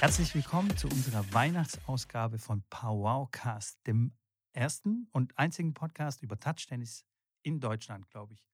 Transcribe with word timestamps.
Herzlich 0.00 0.34
willkommen 0.34 0.76
zu 0.76 0.88
unserer 0.88 1.24
Weihnachtsausgabe 1.32 2.38
von 2.38 2.64
Powwowcast, 2.68 3.86
dem 3.86 4.12
ersten 4.52 5.08
und 5.12 5.38
einzigen 5.38 5.72
Podcast 5.74 6.22
über 6.22 6.38
Touchtennis 6.40 7.04
in 7.42 7.60
Deutschland, 7.60 8.10
glaube 8.10 8.34
ich. 8.34 8.51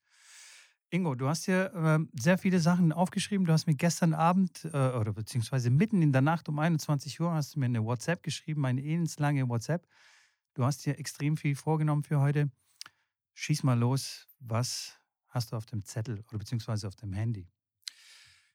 Ingo, 0.90 1.14
du 1.14 1.28
hast 1.28 1.44
hier 1.44 1.74
äh, 1.74 1.98
sehr 2.18 2.38
viele 2.38 2.60
Sachen 2.60 2.92
aufgeschrieben. 2.92 3.46
Du 3.46 3.52
hast 3.52 3.66
mir 3.66 3.74
gestern 3.74 4.14
Abend 4.14 4.64
äh, 4.64 4.68
oder 4.68 5.12
beziehungsweise 5.12 5.68
mitten 5.68 6.00
in 6.00 6.12
der 6.12 6.22
Nacht 6.22 6.48
um 6.48 6.58
21 6.58 7.20
Uhr 7.20 7.30
hast 7.30 7.54
du 7.54 7.60
mir 7.60 7.66
eine 7.66 7.84
WhatsApp 7.84 8.22
geschrieben, 8.22 8.64
eine 8.64 8.82
elendslange 8.82 9.46
WhatsApp. 9.50 9.86
Du 10.54 10.64
hast 10.64 10.86
dir 10.86 10.98
extrem 10.98 11.36
viel 11.36 11.56
vorgenommen 11.56 12.04
für 12.04 12.20
heute. 12.20 12.50
Schieß 13.34 13.64
mal 13.64 13.78
los. 13.78 14.26
Was 14.40 14.98
hast 15.28 15.52
du 15.52 15.56
auf 15.56 15.66
dem 15.66 15.84
Zettel 15.84 16.24
oder 16.30 16.38
beziehungsweise 16.38 16.88
auf 16.88 16.96
dem 16.96 17.12
Handy? 17.12 17.46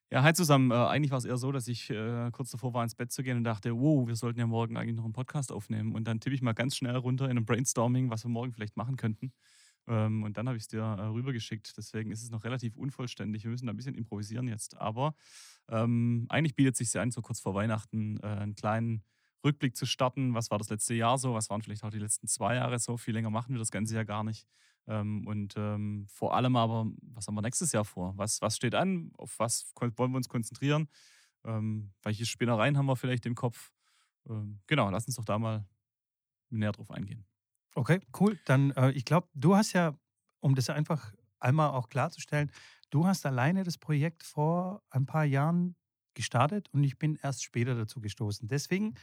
Ja, 0.10 0.24
hi 0.24 0.34
zusammen. 0.34 0.72
Äh, 0.72 0.74
eigentlich 0.74 1.12
war 1.12 1.20
es 1.20 1.26
eher 1.26 1.38
so, 1.38 1.52
dass 1.52 1.68
ich 1.68 1.92
äh, 1.92 2.32
kurz 2.32 2.50
davor 2.50 2.74
war, 2.74 2.82
ins 2.82 2.96
Bett 2.96 3.12
zu 3.12 3.22
gehen 3.22 3.38
und 3.38 3.44
dachte, 3.44 3.76
wow, 3.76 4.08
wir 4.08 4.16
sollten 4.16 4.40
ja 4.40 4.48
morgen 4.48 4.76
eigentlich 4.76 4.96
noch 4.96 5.04
einen 5.04 5.14
Podcast 5.14 5.52
aufnehmen. 5.52 5.94
Und 5.94 6.06
dann 6.08 6.20
tippe 6.20 6.36
ich 6.36 6.42
mal 6.42 6.54
ganz 6.54 6.76
schnell 6.76 6.96
runter 6.96 7.26
in 7.26 7.32
einem 7.32 7.46
Brainstorming, 7.46 8.10
was 8.10 8.26
wir 8.26 8.30
morgen 8.30 8.54
vielleicht 8.54 8.76
machen 8.76 8.96
könnten. 8.96 9.34
Ähm, 9.88 10.24
und 10.24 10.38
dann 10.38 10.48
habe 10.48 10.58
ich 10.58 10.64
es 10.64 10.68
dir 10.68 10.82
äh, 10.82 11.02
rübergeschickt. 11.02 11.78
Deswegen 11.78 12.12
ist 12.12 12.24
es 12.24 12.30
noch 12.30 12.44
relativ 12.44 12.76
unvollständig. 12.78 13.44
Wir 13.44 13.52
müssen 13.52 13.66
da 13.66 13.74
ein 13.74 13.78
bisschen 13.78 13.96
improvisieren 13.96 14.48
jetzt. 14.48 14.78
Aber 14.78 15.16
ähm, 15.70 16.26
eigentlich 16.30 16.56
bietet 16.56 16.76
sich 16.76 16.98
an, 17.00 17.12
so 17.12 17.22
kurz 17.22 17.40
vor 17.40 17.54
Weihnachten 17.54 18.18
äh, 18.22 18.28
einen 18.28 18.56
kleinen 18.56 19.04
Rückblick 19.44 19.76
zu 19.76 19.86
starten. 19.86 20.34
Was 20.34 20.52
war 20.52 20.58
das 20.58 20.70
letzte 20.70 20.94
Jahr 20.94 21.18
so? 21.18 21.34
Was 21.34 21.50
waren 21.50 21.62
vielleicht 21.62 21.84
auch 21.84 21.90
die 21.90 22.00
letzten 22.00 22.28
zwei 22.28 22.56
Jahre 22.56 22.80
so? 22.80 22.98
Viel 22.98 23.14
länger 23.14 23.30
machen 23.30 23.54
wir 23.54 23.60
das 23.60 23.72
Ganze 23.72 23.96
ja 23.96 24.04
gar 24.04 24.24
nicht. 24.24 24.48
Ähm, 24.88 25.28
und 25.28 25.56
ähm, 25.58 26.06
vor 26.10 26.36
allem 26.36 26.56
aber, 26.56 26.88
was 27.02 27.28
haben 27.28 27.36
wir 27.36 27.42
nächstes 27.42 27.72
Jahr 27.72 27.86
vor? 27.86 28.14
Was, 28.18 28.42
was 28.42 28.56
steht 28.56 28.76
an? 28.76 29.12
Auf 29.18 29.40
was 29.40 29.72
wollen 29.76 30.12
wir 30.12 30.18
uns 30.18 30.30
konzentrieren? 30.30 30.88
Ähm, 31.46 31.92
welche 32.04 32.26
Spinnereien 32.26 32.78
haben 32.78 32.86
wir 32.86 32.96
vielleicht 32.96 33.26
im 33.26 33.36
Kopf? 33.36 33.72
Ähm, 34.30 34.60
genau, 34.68 34.90
lass 34.90 35.08
uns 35.08 35.16
doch 35.16 35.26
da 35.26 35.38
mal 35.38 35.66
näher 36.50 36.72
drauf 36.72 36.92
eingehen. 36.92 37.26
Okay, 37.76 38.02
cool. 38.20 38.40
Dann, 38.46 38.72
äh, 38.72 38.92
ich 38.92 39.06
glaube, 39.06 39.28
du 39.34 39.56
hast 39.56 39.74
ja, 39.74 39.98
um 40.40 40.56
das 40.56 40.70
einfach 40.70 41.14
einmal 41.40 41.72
auch 41.72 41.90
klarzustellen, 41.90 42.52
du 42.90 43.06
hast 43.08 43.26
alleine 43.26 43.64
das 43.64 43.78
Projekt 43.78 44.24
vor 44.24 44.84
ein 44.90 45.06
paar 45.06 45.26
Jahren 45.26 45.76
gestartet 46.14 46.70
und 46.72 46.84
ich 46.84 46.98
bin 47.00 47.16
erst 47.22 47.44
später 47.44 47.76
dazu 47.76 48.00
gestoßen. 48.00 48.48
Deswegen 48.48 48.94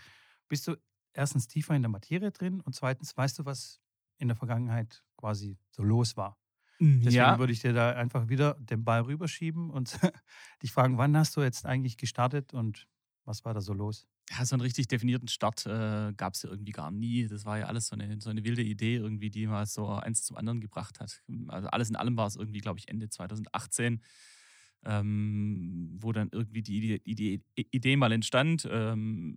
bist 0.48 0.68
du 0.68 0.76
erstens 1.14 1.48
tiefer 1.48 1.74
in 1.74 1.82
der 1.82 1.90
Materie 1.90 2.32
drin 2.32 2.60
und 2.60 2.74
zweitens 2.74 3.16
weißt 3.16 3.40
du, 3.40 3.44
was 3.46 3.80
in 4.18 4.28
der 4.28 4.36
Vergangenheit 4.36 5.04
quasi 5.16 5.58
so 5.70 5.82
los 5.82 6.16
war. 6.16 6.38
Mhm, 6.80 7.06
Deswegen 7.06 7.10
ja. 7.10 7.38
würde 7.38 7.52
ich 7.52 7.60
dir 7.60 7.72
da 7.74 7.92
einfach 7.92 8.28
wieder 8.28 8.54
den 8.54 8.84
Ball 8.84 9.02
rüberschieben 9.02 9.70
und 9.70 9.98
dich 10.62 10.72
fragen, 10.72 10.98
wann 10.98 11.16
hast 11.16 11.36
du 11.36 11.42
jetzt 11.42 11.66
eigentlich 11.66 11.98
gestartet 11.98 12.54
und 12.54 12.88
was 13.24 13.44
war 13.44 13.54
da 13.54 13.60
so 13.60 13.74
los? 13.74 14.08
Ja, 14.30 14.44
so 14.44 14.54
einen 14.54 14.60
richtig 14.62 14.86
definierten 14.86 15.26
Start 15.26 15.66
äh, 15.66 16.12
gab 16.16 16.34
es 16.34 16.42
ja 16.42 16.50
irgendwie 16.50 16.70
gar 16.72 16.92
nie. 16.92 17.26
Das 17.26 17.44
war 17.44 17.58
ja 17.58 17.64
alles 17.66 17.88
so 17.88 17.96
eine, 17.96 18.20
so 18.20 18.30
eine 18.30 18.44
wilde 18.44 18.62
Idee, 18.62 18.96
irgendwie, 18.96 19.28
die 19.28 19.46
mal 19.48 19.66
so 19.66 19.88
eins 19.88 20.22
zum 20.24 20.36
anderen 20.36 20.60
gebracht 20.60 21.00
hat. 21.00 21.20
Also 21.48 21.68
alles 21.68 21.90
in 21.90 21.96
allem 21.96 22.16
war 22.16 22.28
es 22.28 22.36
irgendwie, 22.36 22.60
glaube 22.60 22.78
ich, 22.78 22.88
Ende 22.88 23.08
2018, 23.08 24.02
ähm, 24.84 25.96
wo 26.00 26.12
dann 26.12 26.28
irgendwie 26.32 26.62
die 26.62 26.76
Idee, 26.76 27.42
die 27.56 27.66
Idee 27.72 27.96
mal 27.96 28.12
entstand. 28.12 28.68
Ähm, 28.70 29.36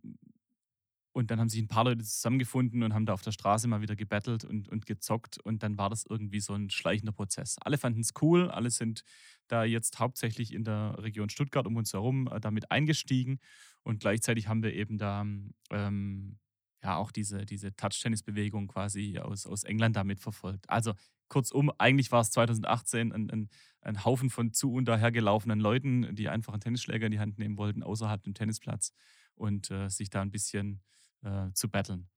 und 1.15 1.29
dann 1.29 1.39
haben 1.39 1.49
sich 1.49 1.61
ein 1.61 1.67
paar 1.67 1.83
Leute 1.83 2.03
zusammengefunden 2.03 2.81
und 2.81 2.93
haben 2.95 3.05
da 3.05 3.13
auf 3.13 3.21
der 3.21 3.31
Straße 3.31 3.67
mal 3.67 3.81
wieder 3.81 3.95
gebettelt 3.95 4.45
und, 4.45 4.67
und 4.69 4.87
gezockt. 4.87 5.37
Und 5.43 5.61
dann 5.61 5.77
war 5.77 5.91
das 5.91 6.05
irgendwie 6.09 6.39
so 6.39 6.53
ein 6.55 6.71
schleichender 6.71 7.11
Prozess. 7.11 7.57
Alle 7.61 7.77
fanden 7.77 8.01
es 8.01 8.13
cool, 8.23 8.49
alle 8.49 8.71
sind 8.71 9.03
da 9.47 9.63
jetzt 9.63 9.99
hauptsächlich 9.99 10.51
in 10.53 10.63
der 10.63 10.95
Region 10.97 11.29
Stuttgart 11.29 11.67
um 11.67 11.75
uns 11.75 11.93
herum 11.93 12.27
äh, 12.31 12.39
damit 12.39 12.71
eingestiegen. 12.71 13.39
Und 13.83 13.99
gleichzeitig 13.99 14.47
haben 14.47 14.63
wir 14.63 14.73
eben 14.73 14.97
da 14.97 15.25
ähm, 15.71 16.37
ja 16.83 16.97
auch 16.97 17.11
diese, 17.11 17.45
diese 17.45 17.75
Touch-Tennis-Bewegung 17.75 18.67
quasi 18.67 19.19
aus, 19.19 19.45
aus 19.45 19.63
England 19.63 19.95
damit 19.95 20.19
verfolgt. 20.19 20.69
Also 20.69 20.93
kurzum, 21.29 21.71
eigentlich 21.77 22.11
war 22.11 22.21
es 22.21 22.31
2018 22.31 23.11
ein, 23.11 23.29
ein, 23.29 23.49
ein 23.81 24.05
Haufen 24.05 24.29
von 24.29 24.53
zu 24.53 24.73
und 24.73 24.85
daher 24.85 25.11
gelaufenen 25.11 25.59
Leuten, 25.59 26.15
die 26.15 26.29
einfach 26.29 26.53
einen 26.53 26.61
Tennisschläger 26.61 27.07
in 27.07 27.11
die 27.11 27.19
Hand 27.19 27.39
nehmen 27.39 27.57
wollten, 27.57 27.83
außerhalb 27.83 28.23
dem 28.23 28.33
Tennisplatz 28.33 28.93
und 29.35 29.71
äh, 29.71 29.89
sich 29.89 30.09
da 30.09 30.21
ein 30.21 30.31
bisschen 30.31 30.81
äh, 31.23 31.51
zu 31.53 31.69
battlen. 31.69 32.09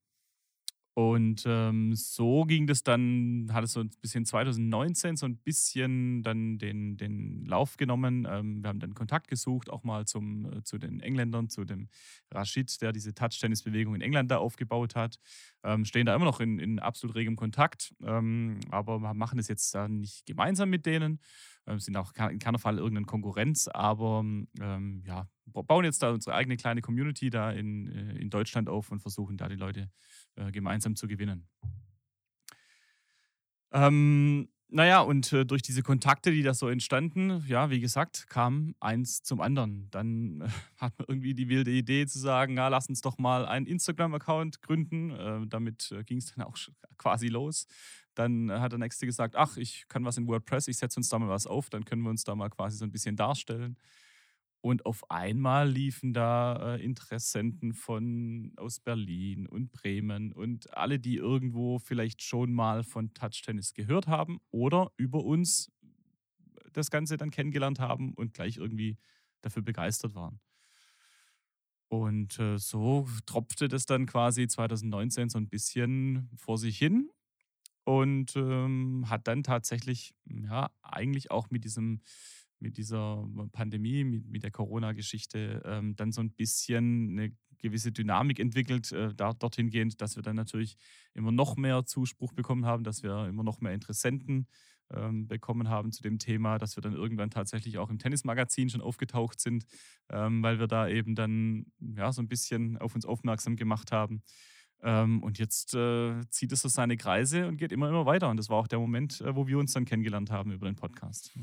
Und 0.99 1.45
ähm, 1.47 1.95
so 1.95 2.45
ging 2.47 2.67
das 2.67 2.83
dann, 2.83 3.51
hat 3.53 3.63
es 3.65 3.75
so 3.75 3.81
ein 3.81 3.91
bisschen 4.01 4.25
2019 4.25 5.17
so 5.17 5.27
ein 5.27 5.37
bisschen 5.37 6.23
dann 6.23 6.57
den, 6.57 6.97
den 6.97 7.45
Lauf 7.45 7.77
genommen. 7.77 8.27
Ähm, 8.27 8.63
wir 8.63 8.71
haben 8.71 8.81
dann 8.81 8.95
Kontakt 8.95 9.29
gesucht, 9.29 9.69
auch 9.69 9.85
mal 9.85 10.07
zum, 10.07 10.51
äh, 10.51 10.63
zu 10.63 10.79
den 10.79 11.01
Engländern, 11.01 11.51
zu 11.51 11.67
dem 11.67 11.91
Rashid, 12.33 12.81
der 12.81 12.93
diese 12.93 13.13
Touch-Tennis-Bewegung 13.13 13.95
in 13.95 14.01
England 14.01 14.31
da 14.31 14.39
aufgebaut 14.39 14.95
hat. 14.95 15.19
Ähm, 15.63 15.85
stehen 15.85 16.07
da 16.07 16.15
immer 16.15 16.25
noch 16.25 16.41
in, 16.41 16.59
in 16.59 16.79
absolut 16.79 17.15
regem 17.15 17.37
Kontakt, 17.37 17.95
ähm, 18.03 18.61
aber 18.71 18.99
wir 19.01 19.13
machen 19.13 19.39
es 19.39 19.49
jetzt 19.49 19.75
dann 19.75 20.01
nicht 20.01 20.25
gemeinsam 20.25 20.71
mit 20.71 20.87
denen, 20.87 21.21
äh, 21.67 21.79
sind 21.79 21.95
auch 21.99 22.15
in 22.31 22.39
keiner 22.39 22.59
Fall 22.59 22.79
irgendeine 22.79 23.05
Konkurrenz, 23.05 23.69
aber 23.69 24.21
ähm, 24.21 25.03
ja, 25.05 25.29
bauen 25.45 25.85
jetzt 25.85 26.03
da 26.03 26.11
unsere 26.11 26.35
eigene 26.35 26.57
kleine 26.57 26.81
Community 26.81 27.29
da 27.29 27.51
in, 27.51 27.87
äh, 27.87 28.19
in 28.19 28.31
Deutschland 28.31 28.71
auf 28.71 28.91
und 28.91 29.01
versuchen 29.01 29.37
da 29.37 29.49
die 29.49 29.57
Leute 29.57 29.91
äh, 30.37 30.53
gemeinsam 30.53 30.97
zu 30.97 31.07
gewinnen. 31.07 31.49
Ähm, 33.73 34.49
naja, 34.69 35.01
und 35.01 35.33
äh, 35.33 35.45
durch 35.45 35.63
diese 35.63 35.83
Kontakte, 35.83 36.33
die 36.33 36.43
da 36.43 36.53
so 36.53 36.69
entstanden, 36.69 37.45
ja, 37.47 37.71
wie 37.71 37.79
gesagt, 37.79 38.29
kam 38.29 38.75
eins 38.81 39.23
zum 39.23 39.41
anderen. 39.41 39.89
Dann 39.91 40.41
äh, 40.41 40.49
hat 40.79 40.99
man 40.99 41.07
irgendwie 41.09 41.35
die 41.35 41.49
wilde 41.49 41.71
Idee 41.71 42.07
zu 42.07 42.19
sagen, 42.19 42.57
ja, 42.57 42.69
lass 42.69 42.89
uns 42.89 43.01
doch 43.01 43.19
mal 43.19 43.47
einen 43.47 43.67
Instagram-Account 43.67 44.63
gründen. 44.63 45.11
Äh, 45.11 45.47
damit 45.47 45.93
äh, 45.93 46.03
ging 46.03 46.19
es 46.19 46.35
dann 46.35 46.45
auch 46.45 46.57
quasi 46.99 47.29
los. 47.29 47.67
Dann 48.15 48.51
hat 48.51 48.73
der 48.73 48.79
Nächste 48.79 49.07
gesagt, 49.07 49.37
ach, 49.37 49.57
ich 49.57 49.87
kann 49.89 50.05
was 50.05 50.17
in 50.17 50.27
WordPress, 50.27 50.69
ich 50.69 50.79
setze 50.79 50.99
uns 50.99 51.11
da 51.11 51.19
mal 51.19 51.29
was 51.29 51.47
auf, 51.47 51.69
dann 51.69 51.85
können 51.85 52.03
wir 52.03 52.09
uns 52.09 52.25
da 52.25 52.35
mal 52.35 52.49
quasi 52.49 52.79
so 52.79 52.85
ein 52.85 52.91
bisschen 52.91 53.15
darstellen. 53.15 53.77
Und 54.67 54.85
auf 54.85 55.09
einmal 55.13 55.71
liefen 55.71 56.13
da 56.13 56.75
äh, 56.75 56.85
Interessenten 56.85 57.73
von 57.73 58.53
aus 58.57 58.81
Berlin 58.81 59.47
und 59.47 59.71
Bremen 59.71 60.33
und 60.33 60.77
alle, 60.77 60.99
die 60.99 61.15
irgendwo 61.15 61.79
vielleicht 61.79 62.21
schon 62.21 62.53
mal 62.53 62.83
von 62.83 63.15
Touch-Tennis 63.15 63.75
gehört 63.75 64.09
haben 64.09 64.41
oder 64.51 64.91
über 64.97 65.23
uns 65.25 65.71
das 66.73 66.91
Ganze 66.91 67.17
dann 67.17 67.31
kennengelernt 67.31 67.79
haben 67.79 68.13
und 68.15 68.35
gleich 68.35 68.57
irgendwie 68.57 68.99
dafür 69.41 69.63
begeistert 69.63 70.17
waren. 70.17 70.41
Und 71.89 72.41
äh, 72.41 72.59
so 72.59 73.07
tropfte 73.27 73.69
das 73.69 73.87
dann 73.87 74.07
quasi 74.07 74.49
2019 74.49 75.29
so 75.29 75.39
ein 75.39 75.49
bisschen 75.49 76.29
vor 76.37 76.59
sich 76.59 76.77
hin 76.77 77.11
und 77.85 78.35
ähm, 78.37 79.07
hat 79.09 79.29
dann 79.29 79.45
tatsächlich, 79.45 80.15
ja, 80.27 80.71
eigentlich 80.83 81.31
auch 81.31 81.51
mit 81.51 81.65
diesem 81.65 82.01
mit 82.59 82.77
dieser 82.77 83.29
Pandemie, 83.53 84.05
mit, 84.05 84.27
mit 84.29 84.43
der 84.43 84.51
Corona-Geschichte 84.51 85.63
ähm, 85.65 85.95
dann 85.97 86.13
so 86.13 86.21
ein 86.21 86.31
bisschen 86.31 87.11
eine 87.11 87.37
gewisse 87.59 87.93
Dynamik 87.93 88.39
entwickelt, 88.39 88.93
äh, 88.93 89.15
da, 89.15 89.33
dorthin 89.33 89.71
gehend, 89.71 90.01
dass 90.01 90.17
wir 90.17 90.23
dann 90.23 90.37
natürlich 90.37 90.77
immer 91.15 91.33
noch 91.33 91.57
mehr 91.57 91.85
Zuspruch 91.85 92.33
bekommen 92.33 92.67
haben, 92.67 92.85
dass 92.85 93.03
wir 93.03 93.27
immer 93.27 93.43
noch 93.43 93.61
mehr 93.61 93.73
Interessenten 93.73 94.47
ähm, 94.91 95.27
bekommen 95.27 95.69
haben 95.69 95.93
zu 95.93 96.03
dem 96.03 96.19
Thema, 96.19 96.59
dass 96.59 96.77
wir 96.77 96.81
dann 96.81 96.95
irgendwann 96.95 97.31
tatsächlich 97.31 97.79
auch 97.79 97.91
im 97.91 97.99
Tennismagazin 97.99 98.71
schon 98.71 98.81
aufgetaucht 98.81 99.41
sind, 99.41 99.67
ähm, 100.11 100.43
weil 100.43 100.59
wir 100.59 100.67
da 100.67 100.89
eben 100.89 101.15
dann 101.15 101.67
ja 101.81 102.13
so 102.13 102.23
ein 102.23 102.29
bisschen 102.29 102.79
auf 102.79 102.95
uns 102.95 103.05
aufmerksam 103.05 103.57
gemacht 103.57 103.93
haben. 103.93 104.23
Ähm, 104.83 105.23
und 105.23 105.39
jetzt 105.39 105.75
äh, 105.75 106.21
zieht 106.31 106.53
es 106.53 106.61
so 106.61 106.69
seine 106.69 106.97
Kreise 106.97 107.49
und 107.49 107.57
geht 107.57 107.73
immer, 107.73 107.89
immer 107.89 108.07
weiter. 108.07 108.29
Und 108.29 108.37
das 108.37 108.49
war 108.49 108.59
auch 108.59 108.69
der 108.69 108.79
Moment, 108.79 109.21
äh, 109.23 109.35
wo 109.35 109.47
wir 109.47 109.59
uns 109.59 109.73
dann 109.73 109.87
kennengelernt 109.87 110.31
haben 110.31 110.53
über 110.53 110.67
den 110.67 110.77
Podcast. 110.77 111.37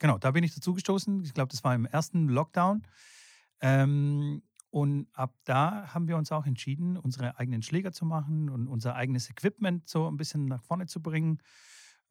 Genau, 0.00 0.16
da 0.16 0.30
bin 0.30 0.42
ich 0.42 0.54
dazu 0.54 0.72
gestoßen. 0.72 1.22
Ich 1.24 1.34
glaube, 1.34 1.50
das 1.50 1.62
war 1.62 1.74
im 1.74 1.84
ersten 1.84 2.28
Lockdown. 2.28 2.82
Ähm, 3.60 4.42
und 4.70 5.08
ab 5.12 5.34
da 5.44 5.92
haben 5.92 6.08
wir 6.08 6.16
uns 6.16 6.32
auch 6.32 6.46
entschieden, 6.46 6.96
unsere 6.96 7.38
eigenen 7.38 7.62
Schläger 7.62 7.92
zu 7.92 8.06
machen 8.06 8.48
und 8.48 8.66
unser 8.66 8.94
eigenes 8.94 9.28
Equipment 9.28 9.88
so 9.88 10.08
ein 10.08 10.16
bisschen 10.16 10.46
nach 10.46 10.62
vorne 10.62 10.86
zu 10.86 11.02
bringen. 11.02 11.42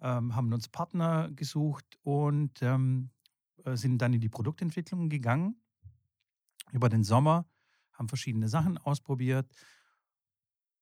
Ähm, 0.01 0.35
haben 0.35 0.53
uns 0.53 0.69
Partner 0.69 1.29
gesucht 1.31 1.97
und 2.03 2.61
ähm, 2.61 3.09
äh, 3.65 3.75
sind 3.75 3.97
dann 3.97 4.13
in 4.13 4.21
die 4.21 4.29
Produktentwicklung 4.29 5.09
gegangen. 5.09 5.59
Über 6.71 6.89
den 6.89 7.03
Sommer 7.03 7.49
haben 7.93 8.07
verschiedene 8.07 8.49
Sachen 8.49 8.77
ausprobiert. 8.77 9.51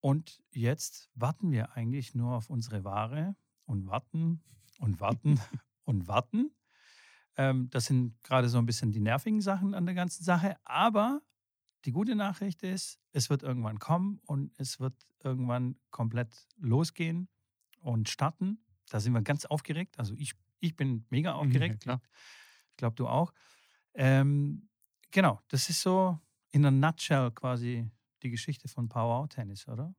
Und 0.01 0.43
jetzt 0.51 1.09
warten 1.15 1.51
wir 1.51 1.71
eigentlich 1.73 2.15
nur 2.15 2.35
auf 2.35 2.49
unsere 2.49 2.83
Ware 2.83 3.35
und 3.65 3.87
warten 3.87 4.43
und 4.79 4.99
warten 4.99 5.39
und 5.85 6.09
warten. 6.09 6.51
Ähm, 7.37 7.69
das 7.69 7.85
sind 7.85 8.21
gerade 8.23 8.49
so 8.49 8.57
ein 8.57 8.65
bisschen 8.65 8.91
die 8.91 8.99
nervigen 8.99 9.41
Sachen 9.41 9.73
an 9.73 9.85
der 9.85 9.95
ganzen 9.95 10.23
Sache. 10.23 10.57
Aber 10.65 11.21
die 11.85 11.91
gute 11.91 12.15
Nachricht 12.15 12.63
ist, 12.63 12.99
es 13.11 13.29
wird 13.29 13.43
irgendwann 13.43 13.79
kommen 13.79 14.19
und 14.25 14.51
es 14.57 14.79
wird 14.79 14.95
irgendwann 15.23 15.77
komplett 15.91 16.47
losgehen 16.57 17.29
und 17.79 18.09
starten. 18.09 18.59
Da 18.89 18.99
sind 18.99 19.13
wir 19.13 19.21
ganz 19.21 19.45
aufgeregt. 19.45 19.99
Also 19.99 20.13
ich, 20.15 20.33
ich 20.59 20.75
bin 20.75 21.05
mega 21.09 21.33
aufgeregt. 21.35 21.85
Ja, 21.85 22.01
ich 22.71 22.77
glaube, 22.77 22.95
du 22.95 23.07
auch. 23.07 23.33
Ähm, 23.93 24.69
genau, 25.11 25.39
das 25.47 25.69
ist 25.69 25.81
so 25.81 26.19
in 26.51 26.65
a 26.65 26.71
nutshell 26.71 27.31
quasi 27.31 27.89
die 28.23 28.29
Geschichte 28.29 28.67
von 28.67 28.89
Power 28.89 29.27
Tennis, 29.29 29.67
oder? 29.67 29.93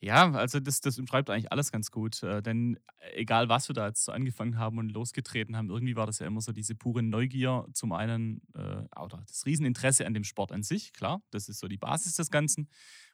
Ja, 0.00 0.30
also 0.32 0.60
das, 0.60 0.80
das 0.80 0.98
umschreibt 0.98 1.30
eigentlich 1.30 1.52
alles 1.52 1.72
ganz 1.72 1.90
gut. 1.90 2.22
Äh, 2.22 2.42
denn 2.42 2.78
egal, 3.14 3.48
was 3.48 3.68
wir 3.68 3.74
da 3.74 3.86
jetzt 3.86 4.04
so 4.04 4.12
angefangen 4.12 4.58
haben 4.58 4.78
und 4.78 4.90
losgetreten 4.90 5.56
haben, 5.56 5.70
irgendwie 5.70 5.96
war 5.96 6.06
das 6.06 6.18
ja 6.18 6.26
immer 6.26 6.40
so 6.40 6.52
diese 6.52 6.74
pure 6.74 7.02
Neugier. 7.02 7.66
Zum 7.72 7.92
einen, 7.92 8.42
äh, 8.54 8.84
oder 9.00 9.22
das 9.26 9.46
Rieseninteresse 9.46 10.06
an 10.06 10.14
dem 10.14 10.24
Sport 10.24 10.52
an 10.52 10.62
sich, 10.62 10.92
klar, 10.92 11.22
das 11.30 11.48
ist 11.48 11.58
so 11.58 11.68
die 11.68 11.78
Basis 11.78 12.14
des 12.14 12.30
Ganzen. 12.30 12.68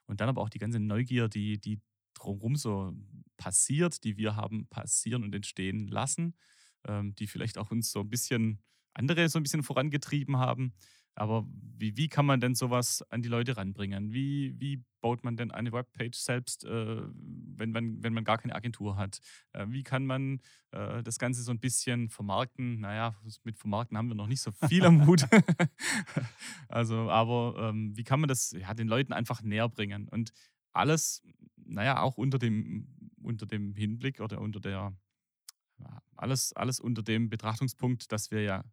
Und 0.05 0.21
dann 0.21 0.29
aber 0.29 0.41
auch 0.41 0.49
die 0.49 0.59
ganze 0.59 0.79
Neugier, 0.79 1.29
die, 1.29 1.59
die 1.59 1.79
drumherum 2.13 2.55
so 2.55 2.93
passiert, 3.37 4.03
die 4.03 4.17
wir 4.17 4.35
haben 4.35 4.67
passieren 4.67 5.23
und 5.23 5.33
entstehen 5.33 5.87
lassen, 5.87 6.35
ähm, 6.87 7.15
die 7.15 7.27
vielleicht 7.27 7.57
auch 7.57 7.71
uns 7.71 7.91
so 7.91 8.01
ein 8.01 8.09
bisschen 8.09 8.61
andere 8.93 9.27
so 9.29 9.39
ein 9.39 9.43
bisschen 9.43 9.63
vorangetrieben 9.63 10.37
haben. 10.37 10.73
Aber 11.15 11.45
wie, 11.77 11.95
wie 11.97 12.07
kann 12.07 12.25
man 12.25 12.39
denn 12.39 12.55
sowas 12.55 13.03
an 13.09 13.21
die 13.21 13.29
Leute 13.29 13.57
ranbringen? 13.57 14.13
Wie, 14.13 14.55
wie 14.59 14.83
baut 15.01 15.23
man 15.23 15.35
denn 15.35 15.51
eine 15.51 15.71
Webpage 15.71 16.17
selbst, 16.17 16.65
äh, 16.65 17.01
wenn, 17.05 17.71
man, 17.71 18.01
wenn 18.01 18.13
man 18.13 18.23
gar 18.23 18.37
keine 18.37 18.55
Agentur 18.55 18.95
hat? 18.95 19.19
Äh, 19.51 19.65
wie 19.69 19.83
kann 19.83 20.05
man 20.05 20.39
äh, 20.71 21.03
das 21.03 21.19
Ganze 21.19 21.43
so 21.43 21.51
ein 21.51 21.59
bisschen 21.59 22.09
vermarkten? 22.09 22.79
Naja, 22.79 23.15
mit 23.43 23.59
Vermarkten 23.59 23.97
haben 23.97 24.07
wir 24.07 24.15
noch 24.15 24.27
nicht 24.27 24.41
so 24.41 24.51
viel 24.67 24.85
am 24.85 25.05
Hut. 25.05 25.27
also, 26.67 27.09
aber 27.11 27.69
ähm, 27.69 27.95
wie 27.95 28.03
kann 28.03 28.19
man 28.19 28.27
das 28.27 28.51
ja, 28.51 28.73
den 28.73 28.87
Leuten 28.87 29.13
einfach 29.13 29.43
näher 29.43 29.69
bringen? 29.69 30.07
Und 30.07 30.33
alles, 30.71 31.21
naja, 31.57 32.01
auch 32.01 32.17
unter 32.17 32.39
dem, 32.39 32.87
unter 33.21 33.45
dem 33.45 33.75
Hinblick 33.75 34.19
oder 34.19 34.41
unter 34.41 34.59
der, 34.59 34.97
alles, 36.15 36.53
alles 36.53 36.79
unter 36.79 37.03
dem 37.03 37.29
Betrachtungspunkt, 37.29 38.11
dass 38.11 38.31
wir 38.31 38.41
ja 38.41 38.63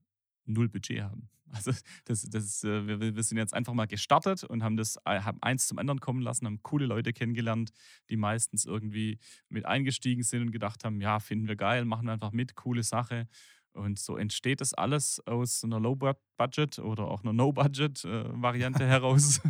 null 0.53 0.69
Budget 0.69 1.03
haben. 1.03 1.29
Also 1.53 1.73
das, 2.05 2.23
das, 2.23 2.65
äh, 2.65 2.87
wir, 2.87 3.17
wir 3.17 3.23
sind 3.23 3.39
jetzt 3.39 3.55
einfach 3.55 3.73
mal 3.73 3.87
gestartet 3.87 4.45
und 4.45 4.63
haben 4.63 4.77
das 4.77 4.97
äh, 5.05 5.21
haben 5.21 5.39
eins 5.43 5.67
zum 5.67 5.79
anderen 5.79 6.01
kommen 6.01 6.23
lassen, 6.23 6.47
haben 6.47 6.63
coole 6.63 6.87
Leute 6.87 7.13
kennengelernt, 7.13 7.73
die 8.09 8.17
meistens 8.17 8.65
irgendwie 8.65 9.19
mit 9.49 9.67
eingestiegen 9.67 10.23
sind 10.23 10.43
und 10.43 10.53
gedacht 10.53 10.85
haben, 10.85 11.01
ja, 11.01 11.19
finden 11.19 11.49
wir 11.49 11.57
geil, 11.57 11.85
machen 11.85 12.07
wir 12.07 12.13
einfach 12.13 12.33
mit, 12.33 12.55
coole 12.55 12.83
Sache. 12.83 13.29
Und 13.73 13.99
so 13.99 14.17
entsteht 14.17 14.61
das 14.61 14.75
alles 14.75 15.21
aus 15.27 15.63
einer 15.63 15.79
Low-Budget 15.79 16.81
oder 16.81 17.05
auch 17.05 17.23
einer 17.23 17.33
No-Budget-Variante 17.33 18.85
heraus 18.87 19.41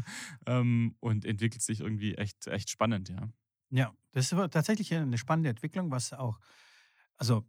ähm, 0.47 0.95
und 1.01 1.25
entwickelt 1.25 1.63
sich 1.63 1.81
irgendwie 1.81 2.15
echt, 2.15 2.47
echt 2.47 2.71
spannend, 2.71 3.09
ja. 3.09 3.29
Ja, 3.71 3.95
das 4.13 4.33
ist 4.33 4.51
tatsächlich 4.51 4.93
eine 4.95 5.17
spannende 5.17 5.49
Entwicklung, 5.49 5.91
was 5.91 6.13
auch, 6.13 6.39
also 7.17 7.47